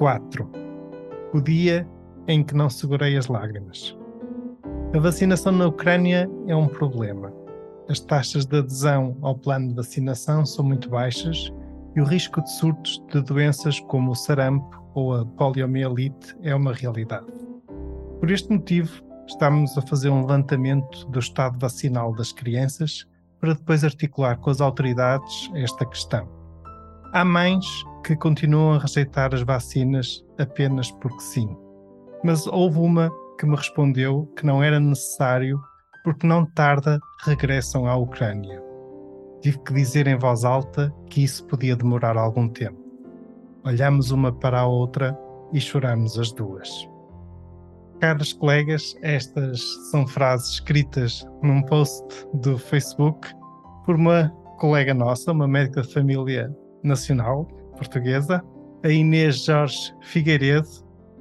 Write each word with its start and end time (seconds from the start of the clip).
4. 0.00 0.50
O 1.34 1.42
dia 1.42 1.86
em 2.26 2.42
que 2.42 2.54
não 2.54 2.70
segurei 2.70 3.18
as 3.18 3.26
lágrimas. 3.26 3.94
A 4.94 4.98
vacinação 4.98 5.52
na 5.52 5.66
Ucrânia 5.66 6.26
é 6.46 6.56
um 6.56 6.66
problema. 6.66 7.30
As 7.86 8.00
taxas 8.00 8.46
de 8.46 8.60
adesão 8.60 9.14
ao 9.20 9.36
plano 9.36 9.68
de 9.68 9.74
vacinação 9.74 10.46
são 10.46 10.64
muito 10.64 10.88
baixas 10.88 11.52
e 11.94 12.00
o 12.00 12.04
risco 12.04 12.40
de 12.40 12.50
surtos 12.50 13.04
de 13.12 13.20
doenças 13.20 13.78
como 13.78 14.12
o 14.12 14.14
sarampo 14.14 14.82
ou 14.94 15.16
a 15.16 15.26
poliomielite 15.26 16.34
é 16.42 16.54
uma 16.54 16.72
realidade. 16.72 17.26
Por 18.20 18.30
este 18.30 18.50
motivo, 18.50 19.02
estamos 19.26 19.76
a 19.76 19.82
fazer 19.82 20.08
um 20.08 20.22
levantamento 20.22 21.06
do 21.10 21.18
estado 21.18 21.58
vacinal 21.58 22.14
das 22.14 22.32
crianças 22.32 23.06
para 23.38 23.52
depois 23.52 23.84
articular 23.84 24.38
com 24.38 24.48
as 24.48 24.62
autoridades 24.62 25.50
esta 25.54 25.84
questão. 25.84 26.26
Há 27.12 27.22
mães 27.22 27.66
que 28.10 28.16
continuam 28.16 28.72
a 28.72 28.78
rejeitar 28.78 29.32
as 29.32 29.42
vacinas 29.42 30.24
apenas 30.36 30.90
porque 30.90 31.20
sim, 31.20 31.56
mas 32.24 32.44
houve 32.48 32.80
uma 32.80 33.08
que 33.38 33.46
me 33.46 33.54
respondeu 33.54 34.26
que 34.36 34.44
não 34.44 34.60
era 34.60 34.80
necessário 34.80 35.60
porque 36.02 36.26
não 36.26 36.44
tarda 36.44 36.98
regressam 37.24 37.86
à 37.86 37.94
Ucrânia. 37.94 38.60
Tive 39.40 39.60
que 39.60 39.72
dizer 39.72 40.08
em 40.08 40.18
voz 40.18 40.44
alta 40.44 40.92
que 41.08 41.22
isso 41.22 41.46
podia 41.46 41.76
demorar 41.76 42.16
algum 42.16 42.48
tempo. 42.48 42.80
Olhamos 43.64 44.10
uma 44.10 44.32
para 44.32 44.60
a 44.60 44.66
outra 44.66 45.16
e 45.52 45.60
choramos 45.60 46.18
as 46.18 46.32
duas. 46.32 46.68
Caros 48.00 48.32
colegas, 48.32 48.96
estas 49.02 49.62
são 49.90 50.04
frases 50.04 50.54
escritas 50.54 51.24
num 51.42 51.62
post 51.62 52.26
do 52.34 52.58
Facebook 52.58 53.28
por 53.86 53.94
uma 53.94 54.30
colega 54.58 54.94
nossa, 54.94 55.30
uma 55.30 55.46
médica 55.46 55.82
de 55.82 55.92
família 55.92 56.52
nacional 56.82 57.46
portuguesa, 57.80 58.44
a 58.84 58.88
Inês 58.88 59.44
Jorge 59.44 59.94
Figueiredo, 60.02 60.68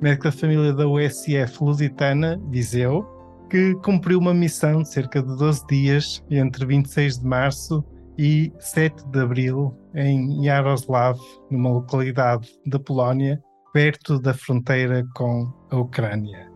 médica 0.01 0.29
de 0.29 0.37
família 0.37 0.73
da 0.73 0.87
USF 0.87 1.63
Lusitana, 1.63 2.39
Viseu, 2.49 3.05
que 3.49 3.73
cumpriu 3.75 4.19
uma 4.19 4.33
missão 4.33 4.83
de 4.83 4.89
cerca 4.89 5.23
de 5.23 5.35
12 5.37 5.65
dias 5.67 6.23
entre 6.29 6.65
26 6.65 7.19
de 7.19 7.25
março 7.25 7.83
e 8.17 8.51
7 8.59 9.07
de 9.07 9.19
abril 9.19 9.73
em 9.95 10.45
Yaroslav, 10.45 11.17
numa 11.49 11.71
localidade 11.71 12.49
da 12.65 12.77
Polónia, 12.77 13.41
perto 13.73 14.19
da 14.19 14.33
fronteira 14.33 15.05
com 15.15 15.51
a 15.71 15.77
Ucrânia. 15.77 16.49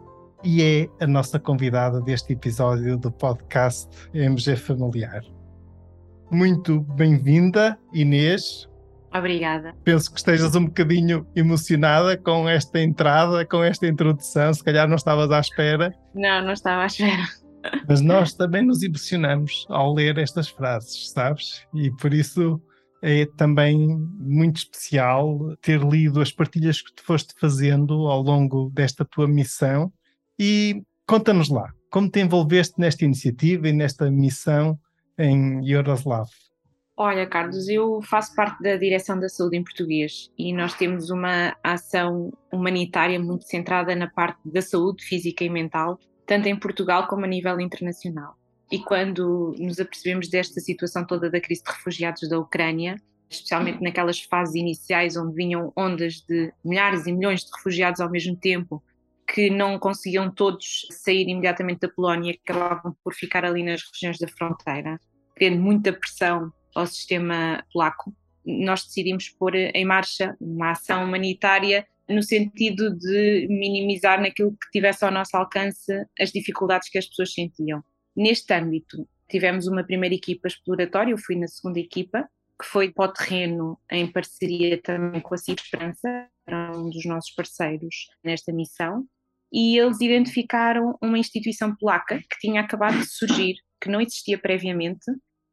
E 0.43 0.61
é 0.61 1.03
a 1.03 1.07
nossa 1.07 1.39
convidada 1.39 2.01
deste 2.01 2.33
episódio 2.33 2.97
do 2.97 3.09
podcast 3.09 3.89
MG 4.13 4.57
Familiar. 4.57 5.21
Muito 6.29 6.81
bem-vinda, 6.81 7.77
Inês. 7.93 8.67
Obrigada. 9.15 9.75
Penso 9.83 10.11
que 10.11 10.17
estejas 10.17 10.55
um 10.55 10.65
bocadinho 10.65 11.27
emocionada 11.35 12.17
com 12.17 12.49
esta 12.49 12.79
entrada, 12.79 13.45
com 13.45 13.63
esta 13.63 13.85
introdução. 13.85 14.53
Se 14.53 14.63
calhar 14.63 14.87
não 14.87 14.95
estavas 14.95 15.29
à 15.31 15.39
espera. 15.39 15.93
Não, 16.15 16.43
não 16.43 16.53
estava 16.53 16.83
à 16.83 16.85
espera. 16.87 17.23
Mas 17.87 18.01
nós 18.01 18.33
também 18.33 18.65
nos 18.65 18.81
emocionamos 18.81 19.65
ao 19.69 19.93
ler 19.93 20.17
estas 20.17 20.49
frases, 20.49 21.11
sabes? 21.11 21.65
E 21.73 21.91
por 21.91 22.13
isso 22.13 22.61
é 23.01 23.25
também 23.37 23.77
muito 24.17 24.57
especial 24.57 25.55
ter 25.61 25.81
lido 25.81 26.21
as 26.21 26.31
partilhas 26.31 26.81
que 26.81 26.93
te 26.93 27.03
foste 27.03 27.33
fazendo 27.39 28.07
ao 28.07 28.21
longo 28.21 28.71
desta 28.73 29.05
tua 29.05 29.27
missão. 29.27 29.91
E 30.39 30.81
conta-nos 31.05 31.49
lá, 31.49 31.69
como 31.91 32.09
te 32.09 32.19
envolveste 32.19 32.79
nesta 32.79 33.05
iniciativa 33.05 33.67
e 33.69 33.73
nesta 33.73 34.09
missão 34.09 34.79
em 35.17 35.63
Yaroslav? 35.65 36.27
Olha, 37.05 37.27
Carlos, 37.27 37.67
eu 37.67 38.01
faço 38.01 38.33
parte 38.33 38.63
da 38.63 38.77
Direção 38.77 39.19
da 39.19 39.27
Saúde 39.27 39.57
em 39.57 39.63
Português 39.63 40.31
e 40.37 40.53
nós 40.53 40.73
temos 40.73 41.09
uma 41.09 41.53
ação 41.61 42.31
humanitária 42.49 43.19
muito 43.19 43.43
centrada 43.43 43.93
na 43.93 44.09
parte 44.09 44.39
da 44.45 44.61
saúde 44.61 45.03
física 45.03 45.43
e 45.43 45.49
mental, 45.49 45.99
tanto 46.25 46.47
em 46.47 46.57
Portugal 46.57 47.05
como 47.07 47.25
a 47.25 47.27
nível 47.27 47.59
internacional. 47.59 48.37
E 48.71 48.79
quando 48.79 49.53
nos 49.59 49.81
apercebemos 49.81 50.29
desta 50.29 50.61
situação 50.61 51.05
toda 51.05 51.29
da 51.29 51.41
crise 51.41 51.61
de 51.61 51.71
refugiados 51.71 52.29
da 52.29 52.39
Ucrânia, 52.39 52.95
especialmente 53.29 53.83
naquelas 53.83 54.21
fases 54.21 54.55
iniciais 54.55 55.17
onde 55.17 55.35
vinham 55.35 55.73
ondas 55.75 56.21
de 56.25 56.53
milhares 56.63 57.05
e 57.05 57.11
milhões 57.11 57.41
de 57.41 57.51
refugiados 57.53 57.99
ao 57.99 58.09
mesmo 58.09 58.37
tempo, 58.37 58.81
que 59.27 59.49
não 59.49 59.77
conseguiam 59.77 60.31
todos 60.31 60.87
sair 60.89 61.27
imediatamente 61.27 61.81
da 61.81 61.89
Polónia, 61.89 62.33
acabavam 62.41 62.95
por 63.03 63.13
ficar 63.13 63.43
ali 63.43 63.61
nas 63.61 63.81
regiões 63.91 64.17
da 64.17 64.27
fronteira, 64.29 64.97
tendo 65.35 65.59
muita 65.59 65.91
pressão 65.91 66.49
ao 66.75 66.87
sistema 66.87 67.63
polaco, 67.71 68.15
nós 68.45 68.85
decidimos 68.85 69.29
pôr 69.29 69.55
em 69.55 69.85
marcha 69.85 70.35
uma 70.39 70.71
ação 70.71 71.05
humanitária 71.05 71.87
no 72.09 72.21
sentido 72.21 72.95
de 72.95 73.47
minimizar 73.49 74.21
naquilo 74.21 74.51
que 74.51 74.71
tivesse 74.71 75.05
ao 75.05 75.11
nosso 75.11 75.35
alcance 75.37 76.05
as 76.19 76.31
dificuldades 76.31 76.89
que 76.89 76.97
as 76.97 77.07
pessoas 77.07 77.33
sentiam. 77.33 77.83
Neste 78.15 78.53
âmbito, 78.53 79.07
tivemos 79.29 79.67
uma 79.67 79.83
primeira 79.83 80.13
equipa 80.13 80.47
exploratória, 80.47 81.11
eu 81.11 81.17
fui 81.17 81.35
na 81.35 81.47
segunda 81.47 81.79
equipa, 81.79 82.29
que 82.61 82.67
foi 82.67 82.91
para 82.91 83.09
o 83.09 83.13
terreno 83.13 83.79
em 83.89 84.05
parceria 84.05 84.79
também 84.81 85.21
com 85.21 85.33
a 85.33 85.37
Esperança, 85.37 86.27
era 86.45 86.77
um 86.77 86.89
dos 86.89 87.05
nossos 87.05 87.31
parceiros 87.33 88.07
nesta 88.23 88.51
missão, 88.51 89.05
e 89.51 89.77
eles 89.77 90.01
identificaram 90.01 90.97
uma 91.01 91.17
instituição 91.17 91.75
polaca 91.75 92.19
que 92.19 92.39
tinha 92.39 92.61
acabado 92.61 92.99
de 92.99 93.07
surgir, 93.07 93.55
que 93.79 93.89
não 93.89 94.01
existia 94.01 94.37
previamente, 94.37 95.05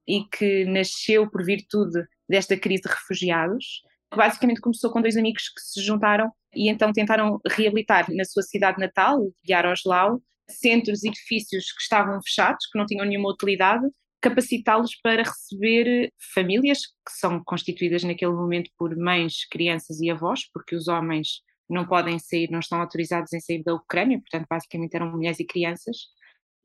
e 0.07 0.25
que 0.25 0.65
nasceu 0.65 1.31
por 1.31 1.45
virtude 1.45 2.03
desta 2.29 2.57
crise 2.57 2.83
de 2.83 2.89
refugiados, 2.89 3.83
que 4.11 4.17
basicamente 4.17 4.61
começou 4.61 4.91
com 4.91 5.01
dois 5.01 5.17
amigos 5.17 5.49
que 5.49 5.61
se 5.61 5.83
juntaram 5.83 6.33
e 6.55 6.69
então 6.69 6.93
tentaram 6.93 7.41
reabilitar 7.47 8.07
na 8.13 8.25
sua 8.25 8.43
cidade 8.43 8.79
natal, 8.79 9.21
Yaroslavl, 9.49 10.23
centros 10.49 11.05
e 11.05 11.09
edifícios 11.09 11.73
que 11.73 11.83
estavam 11.83 12.21
fechados, 12.23 12.67
que 12.67 12.79
não 12.79 12.87
tinham 12.87 13.07
nenhuma 13.07 13.31
utilidade, 13.31 13.87
capacitá-los 14.21 14.97
para 15.03 15.23
receber 15.23 16.13
famílias 16.35 16.87
que 16.87 17.13
são 17.19 17.43
constituídas 17.45 18.03
naquele 18.03 18.33
momento 18.33 18.71
por 18.77 18.95
mães, 18.97 19.47
crianças 19.51 20.01
e 20.01 20.11
avós, 20.11 20.41
porque 20.53 20.75
os 20.75 20.89
homens 20.89 21.41
não 21.69 21.87
podem 21.87 22.19
sair, 22.19 22.51
não 22.51 22.59
estão 22.59 22.81
autorizados 22.81 23.33
em 23.33 23.41
sair 23.41 23.63
da 23.63 23.75
Ucrânia, 23.75 24.19
portanto, 24.19 24.47
basicamente 24.51 24.95
eram 24.95 25.11
mulheres 25.13 25.39
e 25.39 25.47
crianças, 25.47 25.97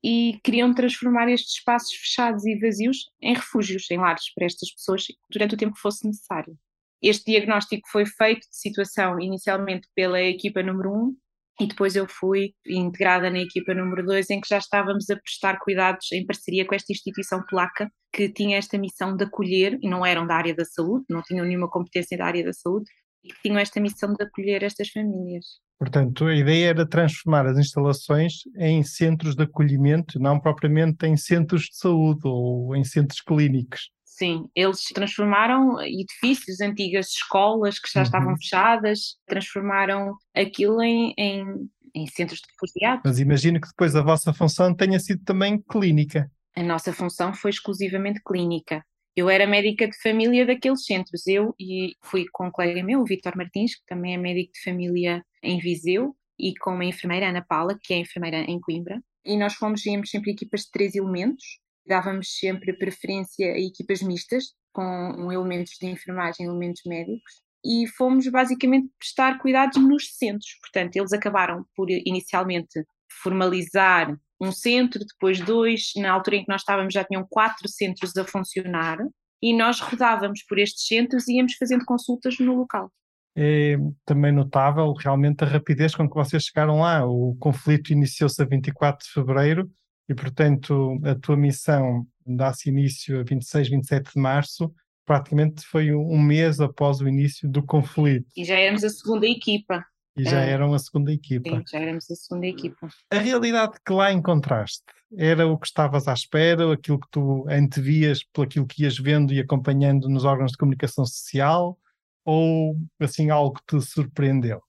e 0.06 0.40
queriam 0.44 0.72
transformar 0.72 1.28
estes 1.32 1.56
espaços 1.56 1.92
fechados 1.96 2.46
e 2.46 2.60
vazios 2.60 3.10
em 3.20 3.34
refúgios, 3.34 3.90
em 3.90 3.98
lares 3.98 4.32
para 4.36 4.46
estas 4.46 4.72
pessoas 4.72 5.06
durante 5.32 5.56
o 5.56 5.58
tempo 5.58 5.74
que 5.74 5.82
fosse 5.82 6.06
necessário. 6.06 6.56
Este 7.02 7.32
diagnóstico 7.32 7.90
foi 7.90 8.06
feito 8.06 8.42
de 8.42 8.56
situação 8.56 9.20
inicialmente 9.20 9.88
pela 9.96 10.22
equipa 10.22 10.62
número 10.62 10.92
1 10.92 10.96
um, 10.96 11.18
e 11.60 11.66
depois 11.66 11.96
eu 11.96 12.08
fui 12.08 12.54
integrada 12.68 13.32
na 13.32 13.40
equipa 13.40 13.74
número 13.74 14.06
2 14.06 14.30
em 14.30 14.40
que 14.40 14.48
já 14.48 14.60
estávamos 14.60 15.10
a 15.10 15.16
prestar 15.16 15.58
cuidados 15.58 16.12
em 16.12 16.24
parceria 16.24 16.68
com 16.68 16.76
esta 16.76 16.94
instituição 16.94 17.44
polaca 17.50 17.90
que 18.14 18.30
tinha 18.30 18.58
esta 18.60 18.78
missão 18.78 19.16
de 19.18 19.24
acolher, 19.24 19.80
e 19.82 19.90
não 19.90 20.06
eram 20.06 20.28
da 20.28 20.36
área 20.36 20.54
da 20.54 20.66
saúde, 20.66 21.06
não 21.10 21.24
tinham 21.24 21.46
nenhuma 21.46 21.70
competência 21.70 22.16
da 22.16 22.26
área 22.26 22.46
da 22.46 22.54
saúde, 22.54 22.86
e 23.24 23.30
que 23.30 23.42
tinham 23.42 23.58
esta 23.58 23.80
missão 23.82 24.14
de 24.14 24.24
acolher 24.24 24.64
estas 24.64 24.90
famílias. 24.90 25.65
Portanto, 25.78 26.26
a 26.26 26.36
ideia 26.36 26.70
era 26.70 26.88
transformar 26.88 27.46
as 27.46 27.58
instalações 27.58 28.44
em 28.58 28.82
centros 28.84 29.36
de 29.36 29.44
acolhimento, 29.44 30.20
não 30.20 30.40
propriamente 30.40 31.06
em 31.06 31.18
centros 31.18 31.64
de 31.64 31.78
saúde 31.78 32.22
ou 32.24 32.76
em 32.76 32.84
centros 32.84 33.22
clínicos. 33.22 33.90
Sim, 34.06 34.46
eles 34.56 34.86
transformaram 34.94 35.82
edifícios, 35.82 36.62
antigas 36.62 37.08
escolas 37.08 37.78
que 37.78 37.90
já 37.94 38.00
uhum. 38.00 38.06
estavam 38.06 38.38
fechadas, 38.38 39.18
transformaram 39.28 40.16
aquilo 40.34 40.82
em, 40.82 41.14
em, 41.18 41.70
em 41.94 42.08
centros 42.08 42.40
de 42.40 42.48
refugiados. 42.54 43.02
Mas 43.04 43.20
imagino 43.20 43.60
que 43.60 43.68
depois 43.68 43.94
a 43.94 44.02
vossa 44.02 44.34
função 44.34 44.74
tenha 44.74 45.00
sido 45.02 45.22
também 45.26 45.62
clínica. 45.70 46.32
A 46.56 46.64
nossa 46.64 46.94
função 46.94 47.34
foi 47.34 47.52
exclusivamente 47.52 48.22
clínica. 48.26 48.82
Eu 49.16 49.30
era 49.30 49.48
médica 49.48 49.88
de 49.88 49.98
família 50.02 50.46
daqueles 50.46 50.84
centros, 50.84 51.26
eu 51.26 51.56
e 51.58 51.96
fui 52.04 52.26
com 52.34 52.48
um 52.48 52.52
colega 52.52 52.84
meu, 52.84 53.00
o 53.00 53.06
Vitor 53.06 53.38
Martins, 53.38 53.76
que 53.76 53.86
também 53.88 54.14
é 54.14 54.18
médico 54.18 54.52
de 54.54 54.62
família 54.62 55.24
em 55.42 55.58
Viseu, 55.58 56.14
e 56.38 56.54
com 56.56 56.72
uma 56.72 56.84
enfermeira, 56.84 57.30
Ana 57.30 57.42
Paula, 57.48 57.80
que 57.82 57.94
é 57.94 57.98
enfermeira 57.98 58.40
em 58.40 58.60
Coimbra. 58.60 59.02
e 59.24 59.38
nós 59.38 59.54
fomos, 59.56 59.86
íamos 59.86 60.10
sempre 60.10 60.32
equipas 60.32 60.62
de 60.62 60.72
três 60.72 60.96
elementos, 60.96 61.60
dávamos 61.88 62.38
sempre 62.38 62.74
preferência 62.74 63.54
a 63.54 63.60
equipas 63.60 64.02
mistas, 64.02 64.54
com 64.74 65.32
elementos 65.32 65.78
de 65.80 65.88
enfermagem, 65.88 66.46
elementos 66.46 66.82
médicos, 66.86 67.42
e 67.64 67.88
fomos 67.88 68.28
basicamente 68.28 68.90
prestar 69.00 69.40
cuidados 69.40 69.82
nos 69.82 70.16
centros. 70.18 70.58
Portanto, 70.62 70.96
eles 70.98 71.14
acabaram 71.14 71.66
por 71.76 71.90
inicialmente 71.90 72.84
formalizar 73.24 74.16
um 74.40 74.52
centro, 74.52 75.00
depois 75.00 75.40
dois, 75.40 75.92
na 75.98 76.12
altura 76.12 76.38
em 76.38 76.44
que 76.44 76.52
nós 76.52 76.62
estávamos 76.62 76.94
já 76.94 77.04
tinham 77.04 77.26
quatro 77.30 77.68
centros 77.68 78.16
a 78.18 78.26
funcionar, 78.26 78.98
e 79.42 79.56
nós 79.56 79.80
rodávamos 79.80 80.44
por 80.48 80.58
estes 80.58 80.88
centros 80.88 81.28
e 81.28 81.38
íamos 81.38 81.54
fazendo 81.54 81.86
consultas 81.86 82.40
no 82.40 82.56
local. 82.56 82.92
É 83.38 83.78
também 84.06 84.32
notável 84.32 84.94
realmente 84.94 85.44
a 85.44 85.48
rapidez 85.48 85.94
com 85.94 86.08
que 86.10 86.16
vocês 86.16 86.44
chegaram 86.44 86.80
lá. 86.80 87.06
O 87.06 87.36
conflito 87.38 87.92
iniciou-se 87.92 88.42
a 88.42 88.46
24 88.46 89.06
de 89.06 89.12
fevereiro 89.12 89.70
e, 90.08 90.16
portanto, 90.16 91.00
a 91.04 91.16
tua 91.16 91.36
missão 91.36 92.08
dá-se 92.26 92.70
início 92.70 93.20
a 93.20 93.24
26, 93.24 93.70
27 93.70 94.14
de 94.16 94.22
março. 94.22 94.74
Praticamente 95.06 95.66
foi 95.66 95.94
um 95.94 96.20
mês 96.20 96.62
após 96.62 97.02
o 97.02 97.08
início 97.08 97.48
do 97.50 97.62
conflito. 97.62 98.26
E 98.38 98.46
já 98.46 98.58
éramos 98.58 98.84
a 98.84 98.90
segunda 98.90 99.28
equipa. 99.28 99.86
E 100.18 100.24
já 100.24 100.42
é. 100.42 100.52
eram 100.52 100.74
a 100.74 100.80
segunda 100.80 101.12
equipa. 101.12 101.50
Sim, 101.50 101.64
já 101.70 101.80
éramos 101.80 102.10
a 102.10 102.16
segunda 102.16 102.48
equipa. 102.48 102.88
A 103.12 103.18
realidade 103.18 103.78
que 103.86 103.92
lá 103.94 104.14
encontraste 104.14 104.86
era 105.18 105.46
o 105.46 105.58
que 105.58 105.68
estavas 105.68 106.08
à 106.08 106.14
espera, 106.14 106.72
aquilo 106.72 107.00
que 107.00 107.08
tu 107.12 107.46
antevias 107.50 108.24
por 108.24 108.46
aquilo 108.46 108.66
que 108.66 108.84
ias 108.84 108.98
vendo 108.98 109.34
e 109.34 109.40
acompanhando 109.40 110.08
nos 110.08 110.24
órgãos 110.24 110.52
de 110.52 110.58
comunicação 110.58 111.06
social, 111.06 111.78
ou 112.24 112.76
assim 113.00 113.30
algo 113.30 113.56
que 113.56 113.78
te 113.78 113.86
surpreendeu? 113.86 114.62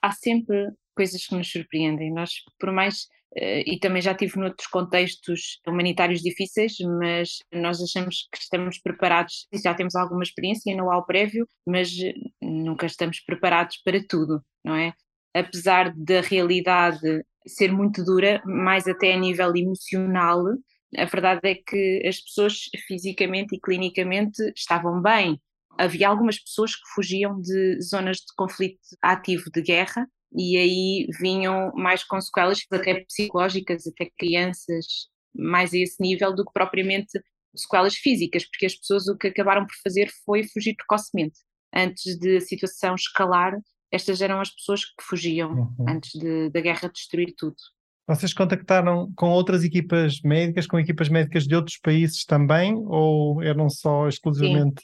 Há 0.00 0.12
sempre 0.12 0.70
coisas 0.96 1.26
que 1.26 1.34
nos 1.34 1.50
surpreendem. 1.50 2.12
Nós, 2.12 2.30
por 2.58 2.72
mais 2.72 3.08
eh, 3.36 3.64
e 3.66 3.78
também 3.78 4.00
já 4.00 4.14
tive 4.14 4.38
noutros 4.38 4.68
contextos 4.68 5.60
humanitários 5.66 6.22
difíceis, 6.22 6.74
mas 7.00 7.38
nós 7.52 7.82
achamos 7.82 8.28
que 8.32 8.38
estamos 8.38 8.78
preparados, 8.78 9.48
já 9.62 9.74
temos 9.74 9.94
alguma 9.94 10.22
experiência 10.22 10.74
no 10.76 10.90
ao 10.90 11.04
prévio, 11.04 11.48
mas 11.66 11.90
nunca 12.44 12.86
estamos 12.86 13.20
preparados 13.20 13.78
para 13.84 14.02
tudo, 14.06 14.42
não 14.64 14.74
é? 14.74 14.92
Apesar 15.34 15.92
da 15.96 16.20
realidade 16.20 17.24
ser 17.46 17.72
muito 17.72 18.04
dura, 18.04 18.42
mais 18.44 18.86
até 18.86 19.12
a 19.12 19.18
nível 19.18 19.54
emocional, 19.54 20.44
a 20.96 21.04
verdade 21.04 21.40
é 21.44 21.54
que 21.54 22.02
as 22.06 22.20
pessoas 22.20 22.64
fisicamente 22.86 23.56
e 23.56 23.60
clinicamente 23.60 24.40
estavam 24.56 25.02
bem. 25.02 25.40
Havia 25.76 26.08
algumas 26.08 26.38
pessoas 26.38 26.76
que 26.76 26.88
fugiam 26.94 27.40
de 27.40 27.80
zonas 27.82 28.18
de 28.18 28.32
conflito 28.36 28.78
ativo 29.02 29.50
de 29.52 29.60
guerra 29.60 30.06
e 30.36 30.56
aí 30.56 31.06
vinham 31.20 31.72
mais 31.74 32.04
com 32.04 32.20
sequelas 32.20 32.60
até 32.70 33.04
psicológicas, 33.04 33.86
até 33.86 34.10
crianças, 34.16 34.86
mais 35.34 35.74
a 35.74 35.78
esse 35.78 36.00
nível 36.00 36.34
do 36.34 36.44
que 36.44 36.52
propriamente 36.52 37.20
sequelas 37.56 37.94
físicas, 37.94 38.44
porque 38.44 38.66
as 38.66 38.74
pessoas 38.74 39.08
o 39.08 39.16
que 39.16 39.28
acabaram 39.28 39.66
por 39.66 39.74
fazer 39.82 40.10
foi 40.24 40.44
fugir 40.44 40.74
precocemente. 40.74 41.38
Antes 41.74 42.18
de 42.18 42.36
a 42.36 42.40
situação 42.40 42.94
escalar, 42.94 43.54
estas 43.90 44.20
eram 44.20 44.40
as 44.40 44.50
pessoas 44.50 44.84
que 44.84 45.02
fugiam, 45.02 45.52
uhum. 45.52 45.86
antes 45.88 46.12
de, 46.18 46.50
da 46.50 46.60
guerra 46.60 46.88
destruir 46.88 47.34
tudo. 47.36 47.56
Vocês 48.06 48.34
contactaram 48.34 49.10
com 49.16 49.30
outras 49.30 49.64
equipas 49.64 50.20
médicas, 50.20 50.66
com 50.66 50.78
equipas 50.78 51.08
médicas 51.08 51.46
de 51.46 51.54
outros 51.56 51.78
países 51.78 52.24
também, 52.26 52.74
ou 52.86 53.42
eram 53.42 53.70
só 53.70 54.06
exclusivamente. 54.06 54.82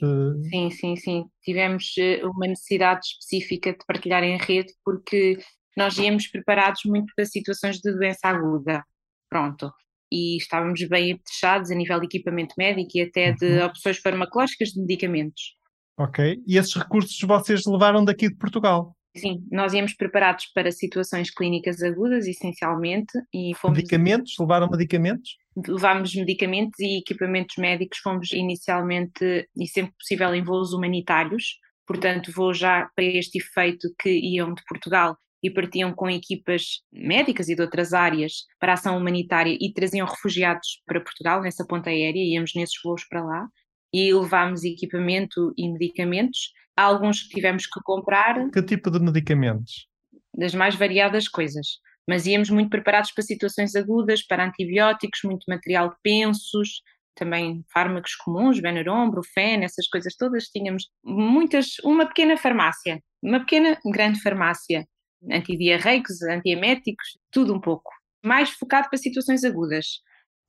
Sim, 0.49 0.71
sim, 0.71 0.71
sim. 0.71 0.97
sim. 0.97 1.25
Tivemos 1.43 1.93
eh, 1.99 2.25
uma 2.25 2.47
necessidade 2.47 3.01
específica 3.05 3.73
de 3.73 3.85
partilhar 3.87 4.23
em 4.25 4.39
rede, 4.39 4.73
porque 4.83 5.39
nós 5.77 5.99
íamos 5.99 6.29
preparados 6.29 6.81
muito 6.87 7.13
para 7.15 7.27
situações 7.27 7.79
de 7.79 7.93
doença 7.93 8.27
aguda. 8.27 8.83
Pronto. 9.29 9.71
E 10.11 10.39
estávamos 10.39 10.83
bem 10.89 11.13
apetrechados 11.13 11.71
a 11.71 11.75
nível 11.75 12.01
de 12.01 12.07
equipamento 12.07 12.55
médico 12.57 12.91
e 12.95 13.03
até 13.03 13.33
de 13.33 13.45
uhum. 13.45 13.67
opções 13.67 13.99
farmacológicas 13.99 14.71
de 14.71 14.81
medicamentos. 14.81 15.60
Ok. 15.99 16.43
E 16.47 16.57
esses 16.57 16.75
recursos 16.75 17.19
vocês 17.21 17.65
levaram 17.67 18.05
daqui 18.05 18.29
de 18.29 18.37
Portugal? 18.37 18.97
Sim, 19.17 19.45
nós 19.51 19.75
íamos 19.75 19.93
preparados 19.95 20.47
para 20.55 20.71
situações 20.71 21.31
clínicas 21.33 21.83
agudas, 21.83 22.27
essencialmente, 22.27 23.13
e 23.35 23.53
fomos... 23.57 23.77
Medicamentos? 23.77 24.35
Levaram 24.39 24.69
medicamentos? 24.71 25.37
Levámos 25.67 26.15
medicamentos 26.15 26.79
e 26.79 26.99
equipamentos 26.99 27.57
médicos, 27.57 27.99
fomos 27.99 28.31
inicialmente, 28.33 29.49
e 29.57 29.67
sempre 29.67 29.93
possível, 29.99 30.33
em 30.33 30.45
voos 30.45 30.73
humanitários, 30.73 31.59
portanto 31.87 32.31
vou 32.33 32.55
já 32.55 32.89
para 32.95 33.05
este 33.05 33.39
efeito 33.39 33.89
que 34.01 34.11
iam 34.11 34.55
de 34.55 34.63
Portugal 34.69 35.17
e 35.43 35.51
partiam 35.51 35.93
com 35.93 36.09
equipas 36.09 36.83
médicas 36.93 37.49
e 37.49 37.57
de 37.57 37.63
outras 37.63 37.93
áreas 37.93 38.45
para 38.61 38.75
ação 38.75 38.97
humanitária 38.97 39.57
e 39.61 39.73
traziam 39.73 40.07
refugiados 40.07 40.83
para 40.87 41.01
Portugal, 41.01 41.43
nessa 41.43 41.67
ponta 41.67 41.91
aérea, 41.91 42.23
íamos 42.23 42.53
nesses 42.55 42.77
voos 42.85 43.05
para 43.09 43.25
lá, 43.25 43.49
e 43.93 44.13
levámos 44.13 44.65
equipamento 44.65 45.53
e 45.57 45.69
medicamentos, 45.69 46.53
Há 46.81 46.85
alguns 46.85 47.25
que 47.25 47.35
tivemos 47.35 47.67
que 47.67 47.79
comprar. 47.83 48.51
Que 48.51 48.63
tipo 48.63 48.91
de 48.91 48.99
medicamentos? 49.01 49.87
Das 50.35 50.55
mais 50.55 50.75
variadas 50.75 51.29
coisas. 51.29 51.79
Mas 52.09 52.25
íamos 52.25 52.49
muito 52.49 52.71
preparados 52.71 53.13
para 53.13 53.23
situações 53.23 53.77
agudas, 53.77 54.27
para 54.27 54.47
antibióticos, 54.47 55.21
muito 55.23 55.45
material 55.47 55.91
de 55.91 55.97
pensos, 56.03 56.81
também 57.15 57.63
fármacos 57.71 58.15
comuns, 58.17 58.61
Benuron, 58.61 59.11
Brufen, 59.11 59.63
essas 59.63 59.87
coisas 59.89 60.17
todas. 60.17 60.45
Tínhamos 60.45 60.89
muitas, 61.05 61.79
uma 61.85 62.07
pequena 62.07 62.39
farmácia, 62.39 63.03
uma 63.23 63.41
pequena, 63.41 63.79
grande 63.85 64.19
farmácia, 64.23 64.87
antidiarreicos, 65.31 66.23
antieméticos, 66.23 67.19
tudo 67.31 67.55
um 67.55 67.61
pouco. 67.61 67.91
Mais 68.25 68.49
focado 68.49 68.89
para 68.89 68.99
situações 68.99 69.45
agudas. 69.45 70.01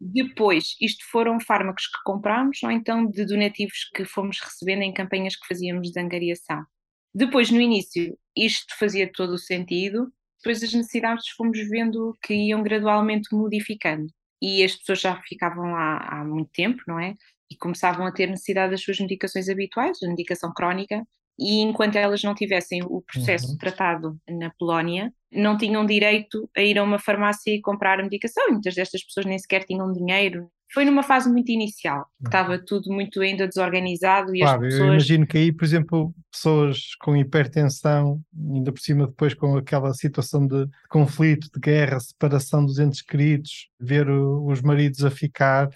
Depois, 0.04 0.76
isto 0.82 1.06
foram 1.12 1.40
fármacos 1.40 1.86
que 1.86 2.02
comprámos 2.04 2.58
ou 2.64 2.72
então 2.72 3.06
de 3.06 3.24
donativos 3.24 3.88
que 3.94 4.04
fomos 4.04 4.40
recebendo 4.40 4.82
em 4.82 4.92
campanhas 4.92 5.36
que 5.36 5.48
fazíamos 5.48 5.92
de 5.92 6.00
angariação. 6.00 6.66
Depois, 7.14 7.52
no 7.52 7.62
início, 7.62 8.18
isto 8.36 8.74
fazia 8.80 9.12
todo 9.12 9.34
o 9.34 9.38
sentido, 9.38 10.12
depois 10.40 10.64
as 10.64 10.74
necessidades 10.74 11.30
fomos 11.38 11.60
vendo 11.70 12.18
que 12.24 12.34
iam 12.34 12.64
gradualmente 12.64 13.30
modificando. 13.32 14.08
E 14.42 14.64
as 14.64 14.76
pessoas 14.76 15.02
já 15.02 15.22
ficavam 15.22 15.72
lá 15.72 15.98
há 15.98 16.26
muito 16.26 16.50
tempo, 16.52 16.82
não 16.88 17.00
é? 17.00 17.14
E 17.52 17.56
começavam 17.56 18.08
a 18.08 18.12
ter 18.12 18.26
necessidade 18.26 18.72
das 18.72 18.82
suas 18.82 19.00
medicações 19.00 19.50
habituais, 19.50 20.02
a 20.02 20.08
medicação 20.08 20.52
crónica, 20.52 21.06
e 21.42 21.60
enquanto 21.62 21.96
elas 21.96 22.22
não 22.22 22.36
tivessem 22.36 22.84
o 22.84 23.02
processo 23.02 23.52
uhum. 23.52 23.58
tratado 23.58 24.16
na 24.30 24.52
Polónia, 24.60 25.12
não 25.32 25.58
tinham 25.58 25.84
direito 25.86 26.48
a 26.56 26.62
ir 26.62 26.78
a 26.78 26.84
uma 26.84 27.00
farmácia 27.00 27.52
e 27.52 27.60
comprar 27.60 28.00
a 28.00 28.04
medicação, 28.04 28.44
e 28.48 28.52
muitas 28.52 28.76
destas 28.76 29.04
pessoas 29.04 29.26
nem 29.26 29.40
sequer 29.40 29.64
tinham 29.64 29.92
dinheiro. 29.92 30.50
Foi 30.72 30.86
numa 30.86 31.04
fase 31.04 31.30
muito 31.30 31.52
inicial, 31.52 32.06
que 32.20 32.28
estava 32.28 32.60
tudo 32.60 32.94
muito 32.94 33.20
ainda 33.22 33.48
desorganizado 33.48 34.36
e 34.36 34.40
claro, 34.40 34.62
as 34.62 34.68
pessoas... 34.68 34.80
eu 34.80 34.94
imagino 34.94 35.28
que 35.28 35.38
aí, 35.38 35.52
por 35.52 35.66
exemplo, 35.66 36.14
pessoas 36.32 36.96
com 37.02 37.18
hipertensão, 37.18 38.22
ainda 38.54 38.72
por 38.72 38.80
cima 38.80 39.08
depois 39.08 39.34
com 39.34 39.58
aquela 39.58 39.94
situação 39.94 40.46
de 40.46 40.68
conflito, 40.90 41.50
de 41.54 41.60
guerra, 41.60 42.00
separação 42.00 42.64
dos 42.64 42.80
entes 42.80 43.02
queridos, 43.02 43.68
ver 43.80 44.10
o, 44.10 44.46
os 44.46 44.62
maridos 44.62 45.04
a 45.04 45.10
ficar, 45.10 45.70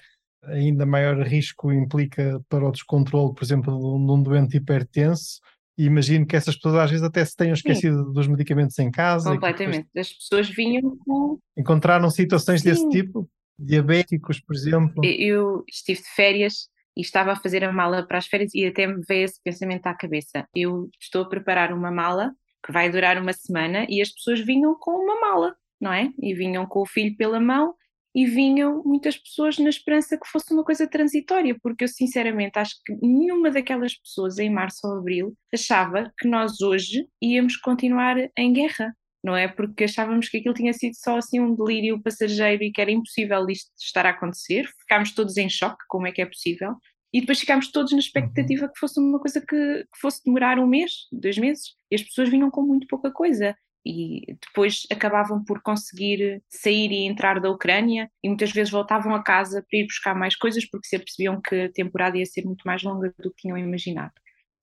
ainda 0.43 0.85
maior 0.85 1.19
risco 1.21 1.73
implica 1.73 2.39
para 2.47 2.65
o 2.67 2.71
descontrole, 2.71 3.33
por 3.33 3.43
exemplo, 3.43 3.73
de 3.73 4.11
um 4.11 4.21
doente 4.21 4.57
hipertenso, 4.57 5.41
e 5.77 5.85
imagino 5.85 6.25
que 6.25 6.35
essas 6.35 6.55
pessoas 6.55 6.75
às 6.75 6.89
vezes 6.89 7.05
até 7.05 7.23
se 7.23 7.35
tenham 7.35 7.53
esquecido 7.53 8.05
Sim. 8.05 8.13
dos 8.13 8.27
medicamentos 8.27 8.77
em 8.79 8.89
casa. 8.89 9.31
Completamente. 9.31 9.87
As 9.97 10.13
pessoas 10.13 10.49
vinham 10.49 10.97
com. 11.05 11.37
Encontraram 11.57 12.09
situações 12.09 12.61
Sim. 12.61 12.69
desse 12.69 12.89
tipo? 12.89 13.29
Diabéticos, 13.59 14.39
por 14.39 14.55
exemplo? 14.55 15.03
Eu 15.03 15.63
estive 15.67 16.01
de 16.01 16.09
férias 16.09 16.69
e 16.95 17.01
estava 17.01 17.33
a 17.33 17.35
fazer 17.35 17.63
a 17.63 17.71
mala 17.71 18.05
para 18.05 18.17
as 18.17 18.27
férias 18.27 18.53
e 18.53 18.65
até 18.65 18.87
me 18.87 19.01
veio 19.07 19.25
esse 19.25 19.41
pensamento 19.41 19.87
à 19.87 19.93
cabeça. 19.93 20.47
Eu 20.55 20.89
estou 20.99 21.23
a 21.23 21.29
preparar 21.29 21.73
uma 21.73 21.91
mala 21.91 22.33
que 22.65 22.71
vai 22.71 22.89
durar 22.89 23.21
uma 23.21 23.33
semana 23.33 23.85
e 23.89 24.01
as 24.01 24.09
pessoas 24.09 24.39
vinham 24.39 24.75
com 24.79 24.91
uma 24.91 25.19
mala, 25.19 25.55
não 25.79 25.93
é? 25.93 26.11
E 26.19 26.33
vinham 26.33 26.65
com 26.65 26.81
o 26.81 26.85
filho 26.85 27.15
pela 27.15 27.39
mão 27.39 27.75
e 28.15 28.25
vinham 28.25 28.81
muitas 28.85 29.17
pessoas 29.17 29.57
na 29.57 29.67
esperança 29.67 30.17
que 30.17 30.27
fosse 30.29 30.53
uma 30.53 30.63
coisa 30.63 30.87
transitória, 30.87 31.53
porque 31.61 31.83
eu 31.83 31.87
sinceramente 31.89 32.57
acho 32.57 32.75
que 32.85 32.95
nenhuma 33.05 33.51
daquelas 33.51 33.93
pessoas 33.93 34.39
em 34.39 34.49
março 34.49 34.87
ou 34.87 34.97
abril 34.97 35.35
achava 35.53 36.13
que 36.17 36.25
nós 36.25 36.61
hoje 36.61 37.05
íamos 37.21 37.57
continuar 37.57 38.15
em 38.37 38.53
guerra, 38.53 38.95
não 39.21 39.35
é? 39.35 39.49
Porque 39.49 39.83
achávamos 39.83 40.29
que 40.29 40.37
aquilo 40.37 40.53
tinha 40.53 40.71
sido 40.71 40.93
só 40.95 41.17
assim 41.17 41.41
um 41.41 41.53
delírio 41.53 42.01
passageiro 42.01 42.63
e 42.63 42.71
que 42.71 42.79
era 42.79 42.91
impossível 42.91 43.45
isto 43.49 43.69
estar 43.77 44.05
a 44.05 44.11
acontecer, 44.11 44.65
ficámos 44.79 45.11
todos 45.13 45.35
em 45.35 45.49
choque, 45.49 45.83
como 45.89 46.07
é 46.07 46.13
que 46.13 46.21
é 46.21 46.25
possível? 46.25 46.73
E 47.11 47.19
depois 47.19 47.39
ficámos 47.39 47.69
todos 47.69 47.91
na 47.91 47.99
expectativa 47.99 48.67
que 48.67 48.79
fosse 48.79 48.97
uma 48.99 49.19
coisa 49.19 49.41
que, 49.41 49.55
que 49.55 49.99
fosse 49.99 50.23
demorar 50.23 50.57
um 50.57 50.67
mês, 50.67 50.91
dois 51.11 51.37
meses, 51.37 51.73
e 51.91 51.95
as 51.95 52.03
pessoas 52.03 52.29
vinham 52.29 52.49
com 52.49 52.61
muito 52.61 52.87
pouca 52.87 53.11
coisa 53.11 53.55
e 53.85 54.35
depois 54.41 54.87
acabavam 54.91 55.43
por 55.43 55.61
conseguir 55.61 56.41
sair 56.49 56.91
e 56.91 57.05
entrar 57.05 57.39
da 57.39 57.49
Ucrânia 57.51 58.09
e 58.23 58.27
muitas 58.27 58.51
vezes 58.51 58.71
voltavam 58.71 59.13
a 59.13 59.23
casa 59.23 59.63
para 59.69 59.79
ir 59.79 59.85
buscar 59.85 60.15
mais 60.15 60.35
coisas 60.35 60.67
porque 60.67 60.87
se 60.87 60.97
percebiam 60.97 61.39
que 61.39 61.55
a 61.55 61.71
temporada 61.71 62.17
ia 62.17 62.25
ser 62.25 62.43
muito 62.43 62.63
mais 62.65 62.81
longa 62.81 63.13
do 63.19 63.29
que 63.29 63.43
tinham 63.43 63.57
imaginado. 63.57 64.13